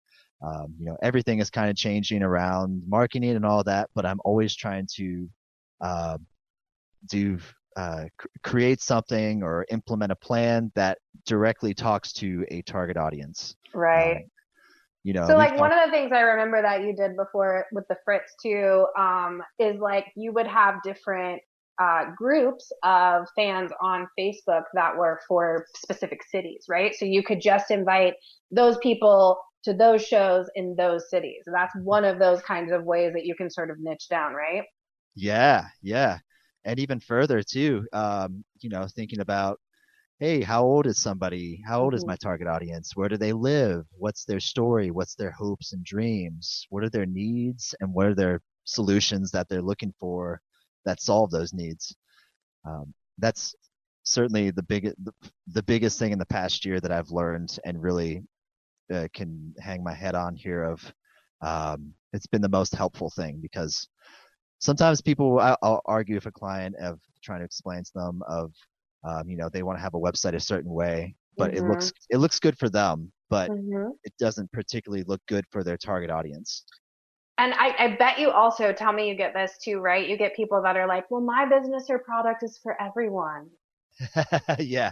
um, 0.42 0.74
you 0.78 0.86
know, 0.86 0.96
everything 1.02 1.40
is 1.40 1.50
kind 1.50 1.70
of 1.70 1.76
changing 1.76 2.22
around 2.22 2.82
marketing 2.86 3.30
and 3.30 3.44
all 3.44 3.64
that, 3.64 3.90
but 3.94 4.06
I'm 4.06 4.20
always 4.24 4.54
trying 4.54 4.86
to, 4.96 5.28
uh, 5.80 6.18
do, 7.08 7.38
uh, 7.76 8.04
c- 8.22 8.28
create 8.44 8.80
something 8.80 9.42
or 9.42 9.66
implement 9.70 10.12
a 10.12 10.16
plan 10.16 10.70
that 10.76 10.98
directly 11.26 11.74
talks 11.74 12.12
to 12.12 12.44
a 12.50 12.62
target 12.62 12.96
audience. 12.96 13.56
Right. 13.74 14.16
Um, 14.18 14.22
you 15.02 15.12
know, 15.12 15.26
So 15.26 15.36
like 15.36 15.58
one 15.58 15.72
of 15.72 15.84
the 15.84 15.90
things 15.90 16.12
I 16.12 16.20
remember 16.20 16.62
that 16.62 16.82
you 16.82 16.94
did 16.94 17.16
before 17.16 17.66
with 17.72 17.86
the 17.88 17.96
Fritz 18.04 18.34
too, 18.42 18.86
um, 18.96 19.42
is 19.58 19.78
like 19.80 20.06
you 20.16 20.32
would 20.32 20.46
have 20.46 20.76
different 20.82 21.42
uh, 21.80 22.06
groups 22.16 22.70
of 22.82 23.26
fans 23.36 23.70
on 23.82 24.06
Facebook 24.18 24.64
that 24.74 24.96
were 24.96 25.20
for 25.28 25.66
specific 25.76 26.20
cities, 26.30 26.66
right? 26.68 26.94
So 26.94 27.04
you 27.04 27.22
could 27.22 27.40
just 27.40 27.70
invite 27.70 28.14
those 28.50 28.78
people 28.78 29.38
to 29.64 29.74
those 29.74 30.04
shows 30.06 30.48
in 30.54 30.76
those 30.76 31.10
cities. 31.10 31.42
That's 31.46 31.74
one 31.82 32.04
of 32.04 32.18
those 32.18 32.42
kinds 32.42 32.70
of 32.72 32.84
ways 32.84 33.12
that 33.14 33.24
you 33.26 33.34
can 33.34 33.50
sort 33.50 33.70
of 33.70 33.78
niche 33.80 34.08
down, 34.10 34.34
right? 34.34 34.64
Yeah, 35.14 35.66
yeah. 35.82 36.18
And 36.64 36.78
even 36.80 37.00
further 37.00 37.42
too, 37.42 37.86
um, 37.92 38.44
you 38.60 38.70
know, 38.70 38.86
thinking 38.88 39.20
about, 39.20 39.60
hey, 40.20 40.42
how 40.42 40.64
old 40.64 40.86
is 40.86 40.98
somebody? 41.00 41.62
How 41.66 41.82
old 41.82 41.94
is 41.94 42.06
Mhm. 42.06 42.06
my 42.06 42.16
target 42.16 42.48
audience? 42.48 42.96
Where 42.96 43.08
do 43.08 43.16
they 43.18 43.32
live? 43.32 43.86
What's 43.98 44.24
their 44.24 44.40
story? 44.40 44.90
What's 44.90 45.14
their 45.16 45.32
hopes 45.32 45.72
and 45.72 45.84
dreams? 45.84 46.66
What 46.70 46.84
are 46.84 46.90
their 46.90 47.06
needs 47.06 47.74
and 47.80 47.94
what 47.94 48.06
are 48.08 48.14
their 48.14 48.40
solutions 48.64 49.30
that 49.32 49.48
they're 49.48 49.62
looking 49.62 49.94
for 50.00 50.40
that 50.84 51.00
solve 51.00 51.30
those 51.30 51.52
needs? 51.52 51.94
Um, 52.64 52.94
that's 53.18 53.54
certainly 54.04 54.50
the 54.50 54.62
big, 54.62 54.92
the, 55.02 55.12
the 55.48 55.62
biggest 55.62 55.98
thing 55.98 56.12
in 56.12 56.18
the 56.18 56.26
past 56.26 56.64
year 56.64 56.80
that 56.80 56.92
I've 56.92 57.10
learned 57.10 57.58
and 57.64 57.82
really 57.82 58.22
uh, 58.92 59.08
can 59.14 59.54
hang 59.60 59.82
my 59.82 59.94
head 59.94 60.14
on 60.14 60.36
here 60.36 60.64
of, 60.64 60.94
um, 61.42 61.92
it's 62.12 62.26
been 62.26 62.42
the 62.42 62.48
most 62.48 62.74
helpful 62.74 63.10
thing 63.10 63.38
because 63.40 63.88
sometimes 64.64 65.00
people 65.00 65.38
I'll, 65.38 65.82
argue 65.84 66.14
with 66.14 66.26
a 66.26 66.32
client 66.32 66.74
of 66.76 66.98
trying 67.22 67.40
to 67.40 67.44
explain 67.44 67.84
to 67.84 67.90
them 67.94 68.22
of 68.26 68.52
um, 69.04 69.28
you 69.28 69.36
know 69.36 69.48
they 69.48 69.62
want 69.62 69.78
to 69.78 69.82
have 69.82 69.94
a 69.94 70.00
website 70.00 70.34
a 70.34 70.40
certain 70.40 70.70
way 70.70 71.14
but 71.36 71.54
it 71.54 71.66
looks 71.66 71.92
it 72.10 72.16
looks 72.16 72.40
good 72.40 72.58
for 72.58 72.68
them 72.70 73.12
but 73.28 73.50
hmm 73.50 73.90
it 74.04 74.12
doesn't 74.18 74.50
particularly 74.52 75.04
look 75.04 75.20
good 75.28 75.44
for 75.50 75.62
their 75.64 75.76
target 75.76 76.10
audience 76.10 76.64
And 77.38 77.54
I, 77.54 77.74
I 77.78 77.96
bet 77.96 78.18
you 78.18 78.30
also 78.30 78.72
tell 78.72 78.92
me 78.92 79.08
you 79.08 79.14
get 79.16 79.34
this 79.34 79.58
too, 79.58 79.78
right? 79.80 80.08
You 80.08 80.16
get 80.16 80.36
people 80.36 80.62
that 80.62 80.76
are 80.76 80.86
like, 80.86 81.10
well, 81.10 81.20
my 81.20 81.46
business 81.46 81.90
or 81.90 81.98
product 81.98 82.42
is 82.42 82.58
for 82.62 82.80
everyone. 82.80 83.50
yeah 84.58 84.90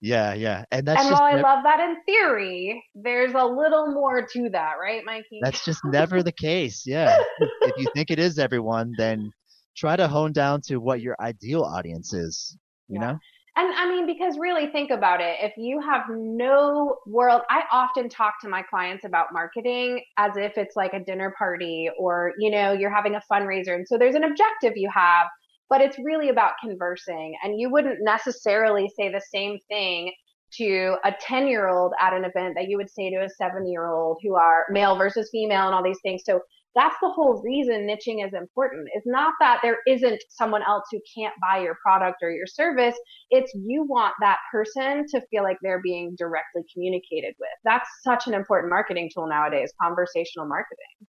yeah 0.00 0.32
yeah 0.34 0.64
and 0.70 0.86
that's 0.86 1.02
and 1.02 1.08
just 1.08 1.22
while 1.22 1.22
I 1.24 1.34
love 1.34 1.64
that 1.64 1.80
in 1.80 1.96
theory, 2.04 2.84
there's 2.94 3.34
a 3.34 3.44
little 3.44 3.92
more 3.92 4.26
to 4.26 4.48
that, 4.50 4.74
right, 4.80 5.04
Mikey? 5.04 5.40
that's 5.40 5.64
just 5.64 5.84
never 5.84 6.22
the 6.22 6.32
case 6.32 6.84
yeah 6.86 7.18
if 7.62 7.76
you 7.76 7.86
think 7.86 8.10
it 8.10 8.18
is 8.18 8.38
everyone 8.38 8.94
then 8.96 9.32
try 9.76 9.96
to 9.96 10.06
hone 10.08 10.32
down 10.32 10.60
to 10.60 10.76
what 10.78 11.00
your 11.00 11.16
ideal 11.20 11.62
audience 11.62 12.12
is 12.12 12.56
you 12.88 12.98
Yeah. 12.98 13.00
know 13.00 13.18
And 13.56 13.72
I 13.72 13.88
mean, 13.88 14.04
because 14.06 14.36
really 14.36 14.66
think 14.66 14.90
about 14.90 15.20
it. 15.20 15.36
If 15.40 15.52
you 15.56 15.80
have 15.80 16.02
no 16.10 16.96
world, 17.06 17.42
I 17.48 17.62
often 17.70 18.08
talk 18.08 18.40
to 18.40 18.48
my 18.48 18.62
clients 18.62 19.04
about 19.04 19.32
marketing 19.32 20.02
as 20.18 20.36
if 20.36 20.58
it's 20.58 20.74
like 20.74 20.92
a 20.92 20.98
dinner 20.98 21.32
party 21.38 21.88
or, 21.96 22.32
you 22.38 22.50
know, 22.50 22.72
you're 22.72 22.92
having 22.92 23.14
a 23.14 23.22
fundraiser. 23.30 23.76
And 23.76 23.86
so 23.86 23.96
there's 23.96 24.16
an 24.16 24.24
objective 24.24 24.72
you 24.74 24.90
have, 24.92 25.28
but 25.70 25.80
it's 25.80 25.96
really 26.00 26.30
about 26.30 26.54
conversing. 26.60 27.36
And 27.44 27.60
you 27.60 27.70
wouldn't 27.70 27.98
necessarily 28.02 28.90
say 28.96 29.08
the 29.08 29.22
same 29.32 29.60
thing 29.68 30.12
to 30.56 30.96
a 31.04 31.12
10 31.20 31.46
year 31.46 31.68
old 31.68 31.92
at 32.00 32.12
an 32.12 32.24
event 32.24 32.54
that 32.56 32.68
you 32.68 32.76
would 32.76 32.90
say 32.90 33.08
to 33.10 33.24
a 33.24 33.28
seven 33.28 33.68
year 33.70 33.86
old 33.86 34.18
who 34.24 34.34
are 34.34 34.66
male 34.70 34.96
versus 34.96 35.28
female 35.30 35.66
and 35.66 35.74
all 35.76 35.82
these 35.82 36.00
things. 36.02 36.22
So 36.24 36.40
that's 36.74 36.96
the 37.00 37.08
whole 37.08 37.40
reason 37.42 37.86
niching 37.86 38.26
is 38.26 38.32
important. 38.34 38.88
It's 38.94 39.06
not 39.06 39.34
that 39.40 39.60
there 39.62 39.78
isn't 39.86 40.22
someone 40.28 40.62
else 40.62 40.84
who 40.90 41.00
can't 41.16 41.34
buy 41.40 41.62
your 41.62 41.76
product 41.82 42.18
or 42.22 42.30
your 42.30 42.46
service. 42.46 42.96
It's 43.30 43.52
you 43.54 43.84
want 43.84 44.14
that 44.20 44.38
person 44.50 45.04
to 45.10 45.20
feel 45.30 45.42
like 45.42 45.56
they're 45.62 45.82
being 45.82 46.16
directly 46.18 46.62
communicated 46.72 47.34
with. 47.38 47.50
That's 47.64 47.88
such 48.02 48.26
an 48.26 48.34
important 48.34 48.70
marketing 48.70 49.10
tool 49.14 49.28
nowadays, 49.28 49.72
conversational 49.80 50.46
marketing. 50.46 51.06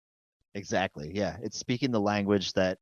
Exactly. 0.55 1.11
Yeah. 1.15 1.37
It's 1.43 1.59
speaking 1.59 1.91
the 1.91 2.01
language 2.01 2.53
that 2.53 2.79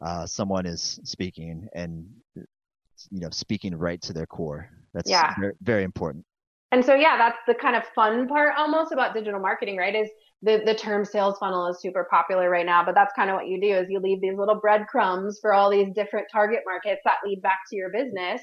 uh, 0.00 0.26
someone 0.26 0.66
is 0.66 1.00
speaking 1.04 1.68
and, 1.74 2.06
you 2.34 3.20
know, 3.20 3.30
speaking 3.30 3.74
right 3.74 4.00
to 4.02 4.12
their 4.12 4.26
core. 4.26 4.68
That's 4.92 5.10
Yeah. 5.10 5.34
very, 5.38 5.52
very 5.62 5.84
important. 5.84 6.24
And 6.70 6.84
so, 6.84 6.94
yeah, 6.94 7.16
that's 7.16 7.38
the 7.46 7.54
kind 7.54 7.76
of 7.76 7.84
fun 7.94 8.28
part 8.28 8.52
almost 8.58 8.92
about 8.92 9.14
digital 9.14 9.40
marketing, 9.40 9.78
right? 9.78 9.94
Is 9.94 10.10
the, 10.42 10.62
the 10.64 10.74
term 10.74 11.04
sales 11.04 11.36
funnel 11.38 11.66
is 11.66 11.80
super 11.80 12.06
popular 12.10 12.48
right 12.48 12.66
now, 12.66 12.84
but 12.84 12.94
that's 12.94 13.12
kind 13.14 13.28
of 13.28 13.34
what 13.34 13.48
you 13.48 13.60
do 13.60 13.76
is 13.76 13.86
you 13.88 14.00
leave 14.00 14.20
these 14.20 14.38
little 14.38 14.60
breadcrumbs 14.60 15.38
for 15.40 15.52
all 15.52 15.70
these 15.70 15.88
different 15.94 16.26
target 16.32 16.60
markets 16.64 17.00
that 17.04 17.16
lead 17.24 17.42
back 17.42 17.58
to 17.70 17.76
your 17.76 17.90
business. 17.90 18.42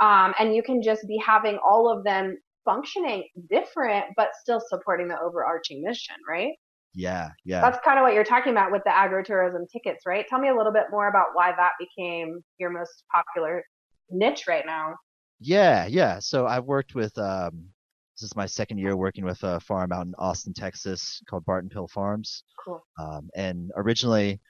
Um, 0.00 0.34
and 0.38 0.54
you 0.54 0.62
can 0.62 0.80
just 0.82 1.06
be 1.08 1.20
having 1.24 1.58
all 1.58 1.90
of 1.90 2.04
them 2.04 2.36
functioning 2.64 3.28
different, 3.50 4.06
but 4.16 4.28
still 4.40 4.60
supporting 4.68 5.08
the 5.08 5.18
overarching 5.20 5.82
mission, 5.82 6.16
right? 6.28 6.52
Yeah. 6.94 7.30
Yeah. 7.44 7.60
That's 7.60 7.84
kind 7.84 7.98
of 7.98 8.02
what 8.04 8.14
you're 8.14 8.24
talking 8.24 8.52
about 8.52 8.70
with 8.70 8.82
the 8.84 8.90
agritourism 8.90 9.68
tickets, 9.72 10.04
right? 10.06 10.24
Tell 10.28 10.38
me 10.38 10.48
a 10.48 10.54
little 10.54 10.72
bit 10.72 10.84
more 10.90 11.08
about 11.08 11.28
why 11.34 11.52
that 11.56 11.72
became 11.80 12.40
your 12.58 12.70
most 12.70 13.02
popular 13.12 13.64
niche 14.10 14.44
right 14.46 14.64
now. 14.64 14.94
Yeah, 15.40 15.86
yeah. 15.86 16.20
So 16.20 16.46
I've 16.46 16.64
worked 16.64 16.94
with 16.94 17.18
um, 17.18 17.66
this 18.14 18.22
is 18.22 18.36
my 18.36 18.46
second 18.46 18.78
year 18.78 18.96
working 18.96 19.24
with 19.24 19.42
a 19.42 19.58
farm 19.60 19.92
out 19.92 20.06
in 20.06 20.14
Austin, 20.18 20.54
Texas 20.54 21.20
called 21.28 21.44
Barton 21.44 21.70
Hill 21.70 21.88
Farms. 21.88 22.44
Cool. 22.64 22.84
Um, 22.98 23.28
and 23.34 23.72
originally, 23.76 24.40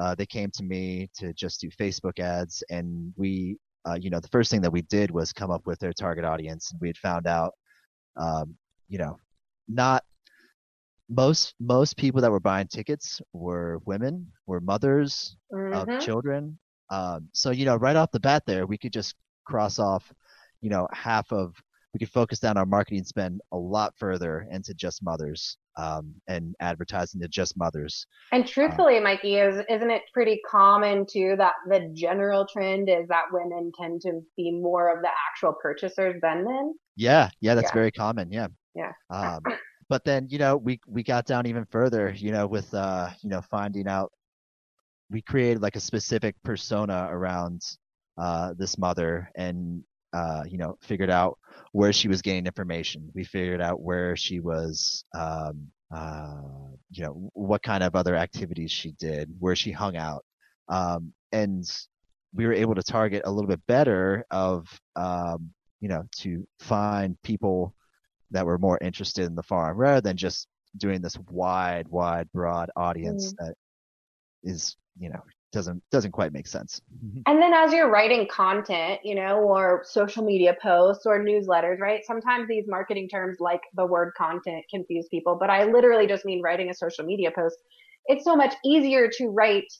uh, 0.00 0.14
they 0.14 0.26
came 0.26 0.50
to 0.52 0.62
me 0.64 1.10
to 1.18 1.32
just 1.34 1.60
do 1.60 1.68
Facebook 1.70 2.18
ads, 2.18 2.62
and 2.70 3.12
we, 3.16 3.58
uh, 3.86 3.94
you 3.94 4.10
know, 4.10 4.20
the 4.20 4.28
first 4.28 4.50
thing 4.50 4.62
that 4.62 4.72
we 4.72 4.82
did 4.82 5.10
was 5.10 5.32
come 5.32 5.50
up 5.50 5.66
with 5.66 5.78
their 5.78 5.92
target 5.92 6.24
audience, 6.24 6.72
and 6.72 6.80
we 6.80 6.88
had 6.88 6.96
found 6.96 7.26
out, 7.26 7.52
um, 8.16 8.56
you 8.88 8.98
know, 8.98 9.18
not 9.68 10.02
most 11.10 11.54
most 11.60 11.96
people 11.96 12.20
that 12.22 12.30
were 12.30 12.40
buying 12.40 12.66
tickets 12.66 13.20
were 13.32 13.78
women, 13.84 14.26
were 14.46 14.60
mothers 14.60 15.36
Mhm. 15.52 15.74
of 15.74 16.00
children. 16.00 16.58
Um, 16.90 17.28
so 17.32 17.50
you 17.50 17.66
know, 17.66 17.76
right 17.76 17.96
off 17.96 18.10
the 18.10 18.20
bat, 18.20 18.44
there 18.46 18.66
we 18.66 18.78
could 18.78 18.92
just 18.92 19.14
cross 19.44 19.78
off, 19.78 20.10
you 20.62 20.70
know, 20.70 20.88
half 20.92 21.30
of 21.32 21.54
we 21.94 21.98
could 21.98 22.10
focus 22.10 22.40
down 22.40 22.56
our 22.56 22.66
marketing 22.66 23.04
spend 23.04 23.40
a 23.52 23.56
lot 23.56 23.94
further 23.96 24.46
into 24.50 24.74
just 24.74 25.02
mothers 25.02 25.56
um, 25.78 26.12
and 26.26 26.54
advertising 26.60 27.20
to 27.20 27.28
just 27.28 27.56
mothers. 27.56 28.06
And 28.32 28.46
truthfully, 28.46 28.98
Mikey, 28.98 29.36
is 29.36 29.64
isn't 29.70 29.90
it 29.90 30.02
pretty 30.12 30.40
common 30.50 31.06
too 31.08 31.36
that 31.38 31.54
the 31.68 31.88
general 31.94 32.46
trend 32.46 32.88
is 32.90 33.06
that 33.08 33.26
women 33.32 33.70
tend 33.80 34.00
to 34.02 34.20
be 34.36 34.50
more 34.50 34.94
of 34.94 35.02
the 35.02 35.08
actual 35.30 35.54
purchasers 35.62 36.20
than 36.20 36.44
men? 36.44 36.74
Yeah, 36.96 37.30
yeah, 37.40 37.54
that's 37.54 37.70
Yeah. 37.70 37.74
very 37.74 37.92
common. 37.92 38.30
Yeah. 38.32 38.48
Yeah. 38.74 38.92
Um, 39.10 39.40
but 39.88 40.04
then 40.04 40.26
you 40.28 40.38
know 40.38 40.56
we 40.56 40.80
we 40.88 41.04
got 41.04 41.26
down 41.26 41.46
even 41.46 41.64
further. 41.66 42.10
You 42.10 42.32
know 42.32 42.48
with 42.48 42.74
uh 42.74 43.10
you 43.22 43.30
know 43.30 43.40
finding 43.40 43.86
out 43.86 44.10
we 45.10 45.22
created 45.22 45.62
like 45.62 45.76
a 45.76 45.80
specific 45.80 46.34
persona 46.42 47.06
around 47.10 47.62
uh 48.18 48.54
this 48.56 48.78
mother 48.78 49.30
and 49.36 49.84
uh 50.14 50.44
you 50.48 50.58
know 50.58 50.76
figured 50.82 51.10
out 51.10 51.38
where 51.72 51.92
she 51.92 52.08
was 52.08 52.22
getting 52.22 52.46
information. 52.46 53.10
We 53.14 53.24
figured 53.24 53.60
out 53.60 53.82
where 53.82 54.16
she 54.16 54.40
was 54.40 55.04
um 55.14 55.68
uh 55.94 56.40
you 56.90 57.04
know 57.04 57.30
what 57.34 57.62
kind 57.62 57.82
of 57.82 57.94
other 57.96 58.16
activities 58.16 58.70
she 58.70 58.92
did, 58.92 59.30
where 59.38 59.56
she 59.56 59.72
hung 59.72 59.96
out. 59.96 60.24
Um 60.68 61.12
and 61.32 61.64
we 62.34 62.46
were 62.46 62.54
able 62.54 62.74
to 62.76 62.82
target 62.82 63.22
a 63.24 63.30
little 63.30 63.48
bit 63.48 63.60
better 63.68 64.24
of 64.30 64.68
um 64.96 65.50
you 65.80 65.88
know 65.88 66.04
to 66.20 66.46
find 66.60 67.20
people 67.22 67.74
that 68.30 68.46
were 68.46 68.58
more 68.58 68.78
interested 68.80 69.24
in 69.26 69.34
the 69.34 69.42
farm 69.42 69.76
rather 69.76 70.00
than 70.00 70.16
just 70.16 70.48
doing 70.76 71.00
this 71.00 71.16
wide, 71.30 71.88
wide, 71.88 72.28
broad 72.32 72.70
audience 72.76 73.32
that 73.38 73.54
is, 74.42 74.76
you 74.98 75.08
know, 75.08 75.22
doesn't 75.54 75.82
doesn't 75.90 76.12
quite 76.12 76.32
make 76.32 76.46
sense. 76.46 76.80
Mm-hmm. 77.04 77.20
And 77.26 77.40
then 77.40 77.54
as 77.54 77.72
you're 77.72 77.90
writing 77.90 78.26
content, 78.30 79.00
you 79.04 79.14
know, 79.14 79.38
or 79.38 79.82
social 79.84 80.24
media 80.24 80.56
posts 80.60 81.06
or 81.06 81.20
newsletters, 81.20 81.78
right? 81.78 82.00
Sometimes 82.04 82.48
these 82.48 82.64
marketing 82.66 83.08
terms 83.08 83.38
like 83.40 83.60
the 83.74 83.86
word 83.86 84.12
content 84.16 84.64
confuse 84.68 85.08
people, 85.08 85.36
but 85.38 85.50
I 85.50 85.64
literally 85.64 86.06
just 86.06 86.24
mean 86.24 86.42
writing 86.42 86.70
a 86.70 86.74
social 86.74 87.04
media 87.04 87.30
post. 87.34 87.56
It's 88.06 88.24
so 88.24 88.36
much 88.36 88.54
easier 88.64 89.08
to 89.18 89.28
write 89.28 89.72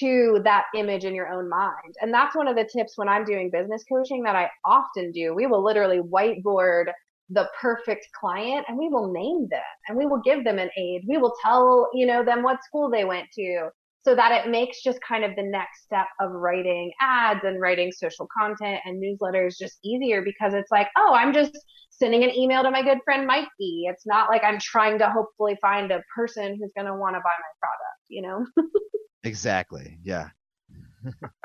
to 0.00 0.40
that 0.44 0.64
image 0.74 1.04
in 1.04 1.14
your 1.14 1.28
own 1.28 1.48
mind. 1.48 1.94
And 2.00 2.12
that's 2.12 2.34
one 2.34 2.48
of 2.48 2.56
the 2.56 2.68
tips 2.70 2.94
when 2.96 3.08
I'm 3.08 3.24
doing 3.24 3.50
business 3.50 3.84
coaching 3.88 4.22
that 4.24 4.36
I 4.36 4.50
often 4.64 5.12
do. 5.12 5.34
We 5.34 5.46
will 5.46 5.64
literally 5.64 6.00
whiteboard 6.00 6.86
the 7.30 7.48
perfect 7.60 8.08
client 8.18 8.64
and 8.68 8.78
we 8.78 8.88
will 8.88 9.12
name 9.12 9.48
them 9.50 9.60
and 9.88 9.96
we 9.96 10.06
will 10.06 10.20
give 10.24 10.44
them 10.44 10.58
an 10.58 10.70
age. 10.78 11.02
We 11.06 11.18
will 11.18 11.34
tell, 11.42 11.88
you 11.94 12.06
know, 12.06 12.24
them 12.24 12.42
what 12.42 12.62
school 12.64 12.90
they 12.90 13.04
went 13.04 13.28
to 13.34 13.68
so 14.02 14.14
that 14.14 14.32
it 14.32 14.50
makes 14.50 14.82
just 14.82 14.98
kind 15.06 15.24
of 15.24 15.32
the 15.36 15.42
next 15.42 15.82
step 15.84 16.06
of 16.20 16.30
writing 16.30 16.92
ads 17.00 17.40
and 17.44 17.60
writing 17.60 17.92
social 17.92 18.28
content 18.38 18.80
and 18.84 19.02
newsletters 19.02 19.56
just 19.58 19.78
easier 19.84 20.22
because 20.22 20.54
it's 20.54 20.70
like, 20.70 20.88
oh, 20.96 21.14
I'm 21.14 21.32
just 21.32 21.58
sending 21.90 22.22
an 22.24 22.34
email 22.34 22.62
to 22.62 22.70
my 22.70 22.82
good 22.82 22.98
friend 23.04 23.26
Mikey. 23.26 23.84
It's 23.86 24.06
not 24.06 24.30
like 24.30 24.44
I'm 24.44 24.58
trying 24.60 24.98
to 25.00 25.10
hopefully 25.10 25.58
find 25.60 25.90
a 25.90 26.02
person 26.14 26.58
who's 26.58 26.70
going 26.76 26.86
to 26.86 26.94
want 26.94 27.16
to 27.16 27.20
buy 27.20 27.30
my 27.38 27.52
product, 27.60 28.00
you 28.08 28.22
know? 28.22 28.46
Exactly. 29.24 29.98
Yeah. 30.04 30.28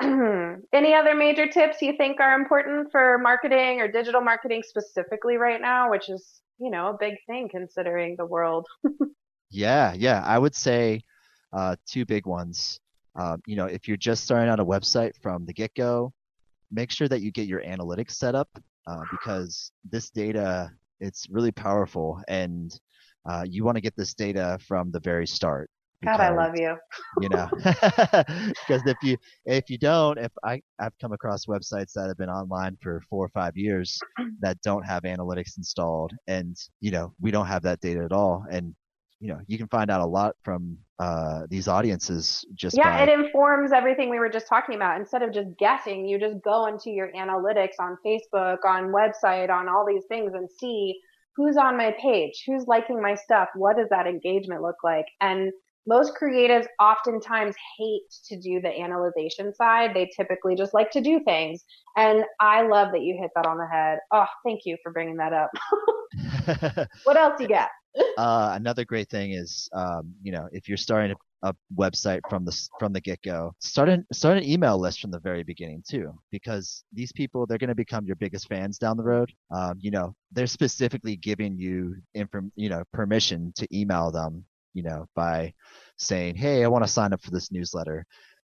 Any 0.00 0.94
other 0.94 1.14
major 1.14 1.48
tips 1.48 1.82
you 1.82 1.96
think 1.96 2.20
are 2.20 2.34
important 2.34 2.92
for 2.92 3.18
marketing 3.18 3.80
or 3.80 3.88
digital 3.88 4.20
marketing 4.20 4.62
specifically 4.64 5.36
right 5.36 5.60
now, 5.60 5.90
which 5.90 6.08
is, 6.08 6.40
you 6.58 6.70
know, 6.70 6.90
a 6.90 6.96
big 6.98 7.14
thing 7.26 7.48
considering 7.50 8.14
the 8.16 8.26
world? 8.26 8.66
Yeah, 9.50 9.92
yeah. 9.94 10.20
I 10.24 10.36
would 10.36 10.56
say 10.56 11.02
uh, 11.54 11.76
two 11.86 12.04
big 12.04 12.26
ones. 12.26 12.80
Um, 13.16 13.40
you 13.46 13.56
know, 13.56 13.66
if 13.66 13.86
you're 13.86 13.96
just 13.96 14.24
starting 14.24 14.48
out 14.48 14.60
a 14.60 14.64
website 14.64 15.12
from 15.22 15.46
the 15.46 15.52
get-go, 15.52 16.12
make 16.72 16.90
sure 16.90 17.08
that 17.08 17.20
you 17.20 17.30
get 17.30 17.46
your 17.46 17.62
analytics 17.62 18.12
set 18.12 18.34
up 18.34 18.48
uh, 18.86 19.02
because 19.10 19.70
this 19.90 20.10
data 20.10 20.70
it's 21.00 21.26
really 21.30 21.52
powerful, 21.52 22.20
and 22.28 22.78
uh, 23.28 23.44
you 23.48 23.64
want 23.64 23.76
to 23.76 23.80
get 23.80 23.96
this 23.96 24.14
data 24.14 24.58
from 24.66 24.90
the 24.90 25.00
very 25.00 25.26
start. 25.26 25.70
God, 26.04 26.20
I 26.20 26.30
love 26.30 26.54
you. 26.56 26.76
you 27.22 27.28
know 27.30 27.48
because 27.56 28.82
if 28.86 28.96
you 29.02 29.16
if 29.46 29.70
you 29.70 29.78
don't 29.78 30.18
if 30.18 30.30
i 30.44 30.60
i've 30.78 30.92
come 31.00 31.12
across 31.12 31.46
websites 31.46 31.92
that 31.94 32.08
have 32.08 32.18
been 32.18 32.28
online 32.28 32.76
for 32.82 33.00
four 33.08 33.24
or 33.24 33.30
five 33.30 33.56
years 33.56 33.98
that 34.40 34.60
don't 34.62 34.84
have 34.84 35.04
analytics 35.04 35.56
installed 35.56 36.12
and 36.26 36.56
you 36.80 36.90
know 36.90 37.14
we 37.20 37.30
don't 37.30 37.46
have 37.46 37.62
that 37.62 37.80
data 37.80 38.02
at 38.04 38.12
all 38.12 38.44
and 38.50 38.74
you 39.24 39.30
know 39.30 39.40
you 39.46 39.56
can 39.56 39.68
find 39.68 39.90
out 39.90 40.02
a 40.02 40.06
lot 40.06 40.36
from 40.42 40.76
uh 40.98 41.46
these 41.48 41.66
audiences 41.66 42.44
just 42.54 42.76
Yeah, 42.76 42.90
by 42.90 43.04
it 43.04 43.08
informs 43.08 43.72
everything 43.72 44.10
we 44.10 44.18
were 44.18 44.28
just 44.28 44.46
talking 44.46 44.74
about. 44.74 45.00
Instead 45.00 45.22
of 45.22 45.32
just 45.32 45.48
guessing, 45.58 46.06
you 46.06 46.20
just 46.20 46.42
go 46.44 46.66
into 46.66 46.90
your 46.90 47.10
analytics 47.12 47.80
on 47.80 47.96
Facebook, 48.04 48.58
on 48.66 48.92
website, 48.92 49.48
on 49.48 49.66
all 49.66 49.86
these 49.86 50.04
things 50.08 50.34
and 50.34 50.48
see 50.50 51.00
who's 51.36 51.56
on 51.56 51.78
my 51.78 51.96
page, 52.00 52.44
who's 52.46 52.66
liking 52.66 53.00
my 53.00 53.14
stuff, 53.14 53.48
what 53.56 53.78
does 53.78 53.88
that 53.88 54.06
engagement 54.06 54.60
look 54.60 54.76
like? 54.84 55.06
And 55.22 55.52
most 55.86 56.12
creatives 56.20 56.66
oftentimes 56.80 57.54
hate 57.78 58.10
to 58.28 58.38
do 58.38 58.60
the 58.60 58.68
analyzation 58.68 59.54
side. 59.54 59.92
They 59.94 60.10
typically 60.14 60.54
just 60.54 60.74
like 60.74 60.90
to 60.92 61.00
do 61.00 61.20
things. 61.24 61.64
And 61.96 62.24
I 62.40 62.62
love 62.62 62.92
that 62.92 63.02
you 63.02 63.18
hit 63.18 63.30
that 63.34 63.46
on 63.46 63.56
the 63.56 63.66
head. 63.66 63.98
Oh, 64.12 64.26
thank 64.44 64.60
you 64.64 64.76
for 64.82 64.92
bringing 64.92 65.16
that 65.16 65.32
up. 65.32 65.50
what 67.04 67.16
else 67.16 67.40
you 67.40 67.48
got? 67.48 67.70
Uh, 68.16 68.52
another 68.54 68.84
great 68.84 69.08
thing 69.08 69.32
is, 69.32 69.68
um, 69.72 70.14
you 70.22 70.32
know, 70.32 70.48
if 70.52 70.68
you're 70.68 70.76
starting 70.76 71.14
a, 71.42 71.48
a 71.48 71.54
website 71.76 72.20
from 72.28 72.44
the 72.44 72.68
from 72.78 72.92
the 72.92 73.00
get 73.00 73.20
go, 73.22 73.54
start 73.60 73.88
an 73.88 74.06
start 74.12 74.36
an 74.36 74.44
email 74.44 74.78
list 74.78 75.00
from 75.00 75.10
the 75.10 75.20
very 75.20 75.42
beginning 75.42 75.82
too, 75.88 76.12
because 76.30 76.84
these 76.92 77.12
people 77.12 77.46
they're 77.46 77.58
going 77.58 77.68
to 77.68 77.74
become 77.74 78.06
your 78.06 78.16
biggest 78.16 78.48
fans 78.48 78.78
down 78.78 78.96
the 78.96 79.02
road. 79.02 79.32
Um, 79.50 79.78
you 79.80 79.90
know, 79.90 80.14
they're 80.32 80.46
specifically 80.46 81.16
giving 81.16 81.58
you 81.58 81.96
inform, 82.14 82.52
you 82.56 82.68
know, 82.68 82.82
permission 82.92 83.52
to 83.56 83.76
email 83.76 84.10
them, 84.10 84.44
you 84.74 84.82
know, 84.82 85.06
by 85.14 85.52
saying, 85.96 86.36
hey, 86.36 86.64
I 86.64 86.68
want 86.68 86.84
to 86.84 86.90
sign 86.90 87.12
up 87.12 87.22
for 87.22 87.30
this 87.30 87.52
newsletter. 87.52 88.04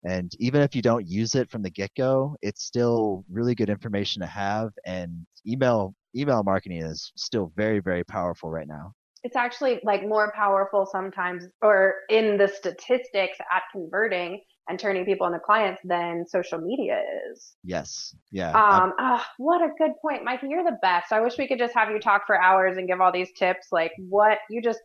And 0.07 0.31
even 0.39 0.61
if 0.61 0.77
you 0.77 0.83
don't 0.83 1.07
use 1.07 1.35
it 1.35 1.51
from 1.51 1.63
the 1.63 1.71
get 1.71 1.91
go, 1.97 2.37
it's 2.43 2.63
still 2.63 3.25
really 3.31 3.55
good 3.55 3.71
information 3.71 4.21
to 4.21 4.27
have. 4.27 4.71
And 4.87 5.27
email 5.47 5.95
email 6.17 6.43
marketing 6.43 6.83
is 6.83 7.13
still 7.17 7.53
very 7.57 7.81
very 7.81 8.05
powerful 8.05 8.51
right 8.51 8.69
now. 8.69 8.93
It's 9.25 9.37
actually 9.37 9.81
like 9.83 10.07
more 10.07 10.31
powerful 10.37 10.87
sometimes 10.87 11.47
or 11.63 11.95
in 12.11 12.37
the 12.37 12.47
statistics 12.47 13.39
at 13.51 13.63
converting 13.73 14.43
and 14.69 14.79
turning 14.79 15.05
people 15.07 15.27
into 15.27 15.41
clients 15.41 15.81
than 15.83 16.27
social 16.27 16.59
media 16.59 17.03
is. 17.31 17.55
Yes. 17.65 18.15
Yeah. 18.31 18.51
Um, 18.51 18.93
ah, 18.99 19.27
what 19.39 19.63
a 19.63 19.69
good 19.79 19.93
point, 20.01 20.25
Mikey. 20.25 20.49
You're 20.49 20.65
the 20.65 20.79
best. 20.81 21.11
I 21.11 21.21
wish 21.21 21.39
we 21.39 21.49
could 21.49 21.59
just 21.59 21.75
have 21.75 21.91
you 21.91 21.99
talk 21.99 22.27
for 22.27 22.41
hours 22.41 22.77
and 22.77 22.87
give 22.87 23.01
all 23.01 23.13
these 23.13 23.33
tips. 23.33 23.69
Like 23.73 23.93
what 23.99 24.39
you 24.51 24.61
just 24.63 24.81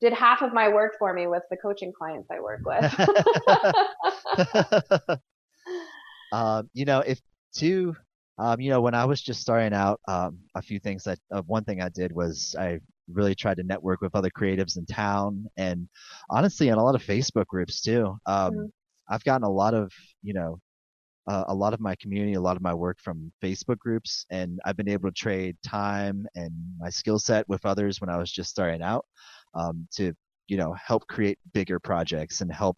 did 0.00 0.12
half 0.12 0.42
of 0.42 0.52
my 0.52 0.68
work 0.68 0.94
for 0.98 1.12
me 1.12 1.26
with 1.26 1.42
the 1.50 1.56
coaching 1.56 1.92
clients 1.92 2.28
I 2.30 2.40
work 2.40 2.62
with. 2.64 2.84
um, 6.32 6.70
you 6.72 6.84
know, 6.84 7.00
if 7.00 7.20
two, 7.54 7.96
um, 8.38 8.60
you 8.60 8.70
know, 8.70 8.80
when 8.80 8.94
I 8.94 9.04
was 9.04 9.20
just 9.20 9.40
starting 9.40 9.72
out, 9.72 10.00
um, 10.08 10.38
a 10.54 10.62
few 10.62 10.80
things 10.80 11.04
that 11.04 11.18
uh, 11.32 11.42
one 11.42 11.64
thing 11.64 11.80
I 11.80 11.88
did 11.88 12.12
was 12.12 12.56
I 12.58 12.80
really 13.08 13.34
tried 13.34 13.56
to 13.58 13.62
network 13.64 14.00
with 14.00 14.14
other 14.14 14.30
creatives 14.30 14.76
in 14.78 14.86
town, 14.86 15.46
and 15.56 15.88
honestly, 16.30 16.68
in 16.68 16.74
a 16.78 16.84
lot 16.84 16.94
of 16.94 17.02
Facebook 17.02 17.46
groups 17.46 17.80
too. 17.82 18.16
Um, 18.26 18.52
Mhm. 18.52 18.70
I've 19.08 19.24
gotten 19.24 19.44
a 19.44 19.50
lot 19.50 19.74
of, 19.74 19.92
you 20.22 20.34
know, 20.34 20.58
uh, 21.28 21.44
a 21.48 21.54
lot 21.54 21.72
of 21.72 21.80
my 21.80 21.94
community, 21.96 22.34
a 22.34 22.40
lot 22.40 22.56
of 22.56 22.62
my 22.62 22.74
work 22.74 22.98
from 23.00 23.32
Facebook 23.42 23.78
groups, 23.78 24.26
and 24.30 24.58
I've 24.64 24.76
been 24.76 24.88
able 24.88 25.08
to 25.08 25.14
trade 25.14 25.56
time 25.64 26.26
and 26.34 26.52
my 26.78 26.90
skill 26.90 27.18
set 27.18 27.48
with 27.48 27.64
others 27.64 28.00
when 28.00 28.10
I 28.10 28.16
was 28.18 28.30
just 28.32 28.50
starting 28.50 28.82
out 28.82 29.06
um, 29.54 29.86
to, 29.96 30.14
you 30.48 30.56
know, 30.56 30.74
help 30.74 31.06
create 31.08 31.38
bigger 31.52 31.78
projects 31.78 32.40
and 32.40 32.52
help 32.52 32.76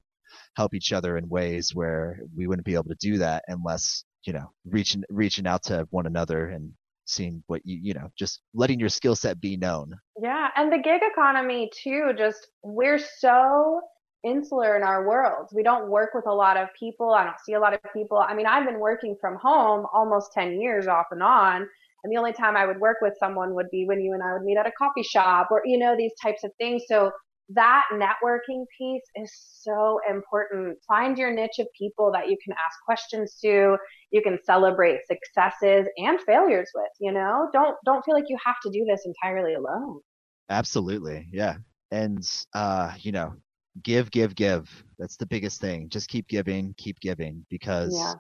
help 0.56 0.74
each 0.74 0.92
other 0.92 1.16
in 1.16 1.28
ways 1.28 1.74
where 1.74 2.20
we 2.37 2.46
wouldn't 2.46 2.66
be 2.66 2.74
able 2.74 2.84
to 2.84 2.96
do 3.00 3.18
that 3.18 3.44
unless, 3.48 4.04
you 4.26 4.32
know, 4.32 4.52
reaching 4.66 5.04
reaching 5.10 5.46
out 5.46 5.62
to 5.64 5.87
one 5.90 6.06
another 6.06 6.48
and 6.48 6.72
seeing 7.04 7.42
what 7.46 7.60
you, 7.64 7.78
you 7.82 7.94
know, 7.94 8.10
just 8.16 8.40
letting 8.54 8.80
your 8.80 8.88
skill 8.88 9.16
set 9.16 9.40
be 9.40 9.56
known. 9.56 9.94
Yeah, 10.22 10.48
and 10.56 10.72
the 10.72 10.78
gig 10.78 11.02
economy 11.02 11.70
too, 11.82 12.12
just 12.16 12.48
we're 12.62 12.98
so 12.98 13.80
insular 14.24 14.74
in 14.76 14.82
our 14.82 15.06
worlds. 15.06 15.52
We 15.54 15.62
don't 15.62 15.90
work 15.90 16.10
with 16.14 16.26
a 16.26 16.32
lot 16.32 16.56
of 16.56 16.68
people. 16.78 17.12
I 17.12 17.24
don't 17.24 17.40
see 17.44 17.52
a 17.52 17.60
lot 17.60 17.74
of 17.74 17.80
people. 17.92 18.18
I 18.18 18.34
mean, 18.34 18.46
I've 18.46 18.64
been 18.64 18.80
working 18.80 19.16
from 19.20 19.36
home 19.36 19.86
almost 19.92 20.32
10 20.32 20.60
years 20.60 20.86
off 20.86 21.06
and 21.10 21.22
on, 21.22 21.68
And 22.04 22.12
the 22.12 22.18
only 22.18 22.34
time 22.34 22.56
I 22.56 22.66
would 22.66 22.80
work 22.80 22.98
with 23.00 23.14
someone 23.18 23.54
would 23.54 23.70
be 23.70 23.86
when 23.86 24.00
you 24.00 24.12
and 24.12 24.22
I 24.22 24.34
would 24.34 24.42
meet 24.42 24.58
at 24.58 24.66
a 24.66 24.72
coffee 24.72 25.02
shop 25.02 25.48
or, 25.50 25.62
you 25.64 25.78
know, 25.78 25.96
these 25.96 26.12
types 26.22 26.44
of 26.44 26.52
things. 26.58 26.82
So 26.86 27.10
that 27.50 27.83
networking 27.92 28.64
piece 28.78 29.02
is 29.16 29.30
so 29.61 30.00
important. 30.09 30.78
Find 30.88 31.18
your 31.18 31.33
niche 31.33 31.59
of 31.59 31.66
people 31.78 32.11
that 32.12 32.28
you 32.28 32.37
can 32.42 32.54
ask 32.54 32.78
questions 32.85 33.38
to, 33.42 33.76
you 34.11 34.22
can 34.22 34.38
celebrate 34.44 35.00
successes 35.07 35.87
and 35.98 36.18
failures 36.22 36.70
with, 36.74 36.90
you 37.00 37.12
know? 37.12 37.48
Don't 37.52 37.76
don't 37.85 38.04
feel 38.04 38.14
like 38.14 38.24
you 38.28 38.38
have 38.44 38.57
to 38.64 38.70
do 38.70 38.85
this 38.88 39.04
entirely 39.04 39.54
alone. 39.54 40.00
Absolutely. 40.48 41.28
Yeah. 41.33 41.57
And 41.90 42.26
uh, 42.54 42.92
you 42.98 43.12
know, 43.12 43.35
give, 43.83 44.11
give, 44.11 44.35
give. 44.35 44.85
That's 44.98 45.16
the 45.16 45.26
biggest 45.26 45.61
thing. 45.61 45.88
Just 45.90 46.09
keep 46.09 46.28
giving, 46.28 46.74
keep 46.78 46.98
giving 47.00 47.44
because 47.50 47.94
yeah. 47.94 48.14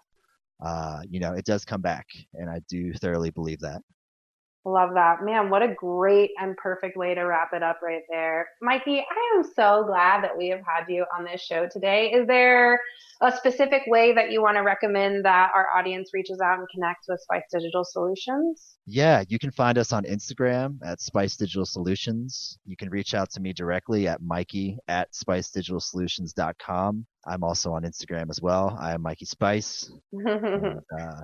uh, 0.64 1.00
you 1.08 1.20
know, 1.20 1.32
it 1.32 1.46
does 1.46 1.64
come 1.64 1.80
back. 1.80 2.06
And 2.34 2.50
I 2.50 2.60
do 2.68 2.92
thoroughly 2.94 3.30
believe 3.30 3.60
that. 3.60 3.80
Love 4.66 4.94
that. 4.94 5.22
Man, 5.22 5.50
what 5.50 5.62
a 5.62 5.74
great 5.74 6.30
and 6.38 6.56
perfect 6.56 6.96
way 6.96 7.14
to 7.14 7.20
wrap 7.22 7.52
it 7.52 7.62
up 7.62 7.80
right 7.82 8.02
there. 8.08 8.48
Mikey, 8.62 9.00
I 9.00 9.36
am 9.36 9.44
so 9.54 9.84
glad 9.86 10.24
that 10.24 10.36
we 10.36 10.48
have 10.48 10.60
had 10.60 10.86
you 10.88 11.04
on 11.16 11.24
this 11.24 11.42
show 11.42 11.68
today. 11.70 12.10
Is 12.12 12.26
there 12.26 12.80
a 13.20 13.30
specific 13.30 13.82
way 13.86 14.14
that 14.14 14.30
you 14.30 14.40
want 14.40 14.56
to 14.56 14.62
recommend 14.62 15.26
that 15.26 15.50
our 15.54 15.68
audience 15.76 16.14
reaches 16.14 16.40
out 16.40 16.58
and 16.58 16.68
connects 16.70 17.08
with 17.08 17.20
Spice 17.20 17.44
Digital 17.52 17.84
Solutions? 17.84 18.76
Yeah, 18.86 19.22
you 19.28 19.38
can 19.38 19.50
find 19.50 19.76
us 19.76 19.92
on 19.92 20.04
Instagram 20.04 20.78
at 20.82 20.98
Spice 21.00 21.36
Digital 21.36 21.66
Solutions. 21.66 22.58
You 22.64 22.76
can 22.76 22.88
reach 22.88 23.12
out 23.12 23.30
to 23.32 23.40
me 23.40 23.52
directly 23.52 24.08
at 24.08 24.22
Mikey 24.22 24.78
at 24.88 25.12
SpiceDigitalSolutions.com. 25.12 27.06
I'm 27.26 27.44
also 27.44 27.72
on 27.72 27.82
Instagram 27.82 28.30
as 28.30 28.40
well. 28.40 28.76
I 28.80 28.94
am 28.94 29.02
Mikey 29.02 29.26
Spice. 29.26 29.90
and, 30.12 30.80
uh, 30.98 31.20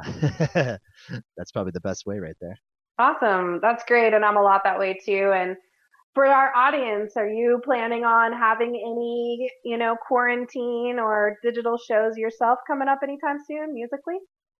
that's 1.36 1.52
probably 1.52 1.72
the 1.72 1.80
best 1.80 2.04
way 2.06 2.18
right 2.18 2.36
there. 2.40 2.58
Awesome. 3.00 3.60
That's 3.62 3.82
great. 3.84 4.12
And 4.12 4.26
I'm 4.26 4.36
a 4.36 4.42
lot 4.42 4.60
that 4.64 4.78
way 4.78 4.92
too. 4.92 5.32
And 5.34 5.56
for 6.12 6.26
our 6.26 6.54
audience, 6.54 7.16
are 7.16 7.28
you 7.28 7.62
planning 7.64 8.04
on 8.04 8.34
having 8.34 8.68
any, 8.70 9.50
you 9.64 9.78
know, 9.78 9.96
quarantine 10.06 10.98
or 10.98 11.38
digital 11.42 11.78
shows 11.78 12.18
yourself 12.18 12.58
coming 12.66 12.88
up 12.88 12.98
anytime 13.02 13.38
soon 13.46 13.72
musically? 13.72 14.18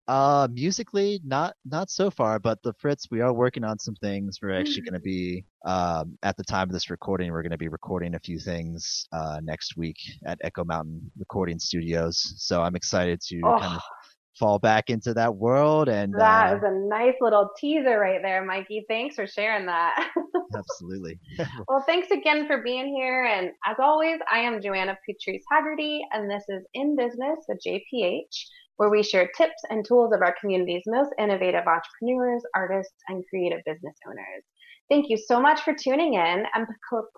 Uh, 0.09 0.48
musically, 0.50 1.20
not 1.22 1.55
not 1.66 1.90
so 1.90 2.11
far, 2.11 2.38
but 2.38 2.61
the 2.62 2.72
Fritz, 2.81 3.09
we 3.11 3.20
are 3.20 3.33
working 3.33 3.62
on 3.62 3.79
some 3.79 3.94
things. 3.96 4.38
We're 4.40 4.59
actually 4.59 4.83
going 4.83 4.94
to 4.94 5.00
be 5.00 5.44
um, 5.66 6.18
at 6.22 6.37
the 6.38 6.42
time 6.42 6.68
of 6.68 6.72
this 6.72 6.88
recording, 6.88 7.31
we're 7.31 7.42
going 7.42 7.50
to 7.53 7.59
be 7.59 7.68
recording 7.68 8.14
a 8.14 8.18
few 8.18 8.38
things 8.38 9.07
uh, 9.12 9.40
next 9.42 9.76
week 9.76 9.98
at 10.26 10.38
Echo 10.42 10.64
Mountain 10.64 11.12
Recording 11.18 11.59
Studios. 11.59 12.35
So 12.38 12.62
I'm 12.62 12.74
excited 12.74 13.20
to 13.29 13.40
oh. 13.44 13.59
kind 13.61 13.76
of 13.76 13.83
fall 14.40 14.59
back 14.59 14.88
into 14.88 15.12
that 15.14 15.37
world. 15.37 15.88
And 15.88 16.14
that 16.14 16.53
uh, 16.53 16.57
is 16.57 16.62
a 16.64 16.72
nice 16.88 17.14
little 17.20 17.50
teaser 17.59 17.98
right 17.98 18.20
there, 18.22 18.44
Mikey. 18.44 18.87
Thanks 18.88 19.14
for 19.14 19.26
sharing 19.26 19.66
that. 19.66 20.09
absolutely. 20.57 21.20
well, 21.68 21.85
thanks 21.87 22.11
again 22.11 22.46
for 22.46 22.62
being 22.62 22.88
here. 22.88 23.24
And 23.24 23.50
as 23.66 23.76
always, 23.79 24.18
I 24.33 24.38
am 24.38 24.62
Joanna 24.62 24.98
Patrice 25.07 25.44
Haggerty, 25.53 26.00
and 26.12 26.29
this 26.29 26.44
is 26.48 26.64
In 26.72 26.96
Business 26.96 27.38
with 27.46 27.61
JPH, 27.64 28.46
where 28.76 28.90
we 28.90 29.03
share 29.03 29.29
tips 29.37 29.62
and 29.68 29.85
tools 29.87 30.12
of 30.14 30.22
our 30.22 30.35
community's 30.40 30.85
most 30.87 31.11
innovative 31.18 31.64
entrepreneurs, 31.66 32.42
artists, 32.55 32.94
and 33.09 33.22
creative 33.29 33.61
business 33.66 33.94
owners. 34.09 34.42
Thank 34.88 35.11
you 35.11 35.18
so 35.18 35.40
much 35.40 35.61
for 35.61 35.74
tuning 35.74 36.14
in, 36.14 36.44
and 36.55 36.66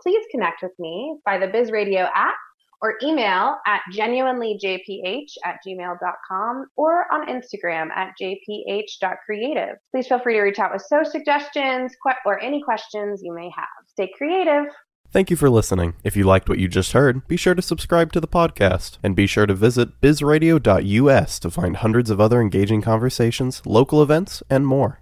please 0.02 0.26
connect 0.30 0.62
with 0.62 0.72
me 0.78 1.16
by 1.24 1.38
the 1.38 1.46
Biz 1.46 1.70
Radio 1.70 2.08
app 2.14 2.34
or 2.82 2.94
email 3.02 3.56
at 3.66 3.80
genuinelyjph 3.94 5.30
at 5.44 5.56
gmail.com 5.66 6.66
or 6.76 7.04
on 7.12 7.28
Instagram 7.28 7.88
at 7.90 8.12
jph.creative. 8.20 9.76
Please 9.92 10.06
feel 10.08 10.18
free 10.18 10.34
to 10.34 10.42
reach 10.42 10.58
out 10.58 10.72
with 10.72 10.82
so 10.82 11.02
suggestions 11.04 11.92
or 12.26 12.42
any 12.42 12.62
questions 12.62 13.20
you 13.22 13.34
may 13.34 13.50
have. 13.56 13.68
Stay 13.86 14.10
creative. 14.16 14.64
Thank 15.12 15.28
you 15.28 15.36
for 15.36 15.50
listening. 15.50 15.94
If 16.02 16.16
you 16.16 16.24
liked 16.24 16.48
what 16.48 16.58
you 16.58 16.68
just 16.68 16.92
heard, 16.92 17.28
be 17.28 17.36
sure 17.36 17.54
to 17.54 17.60
subscribe 17.60 18.12
to 18.12 18.20
the 18.20 18.26
podcast 18.26 18.96
and 19.02 19.14
be 19.14 19.26
sure 19.26 19.44
to 19.44 19.54
visit 19.54 20.00
bizradio.us 20.00 21.38
to 21.38 21.50
find 21.50 21.76
hundreds 21.76 22.08
of 22.08 22.18
other 22.18 22.40
engaging 22.40 22.80
conversations, 22.80 23.60
local 23.66 24.02
events, 24.02 24.42
and 24.48 24.66
more. 24.66 25.00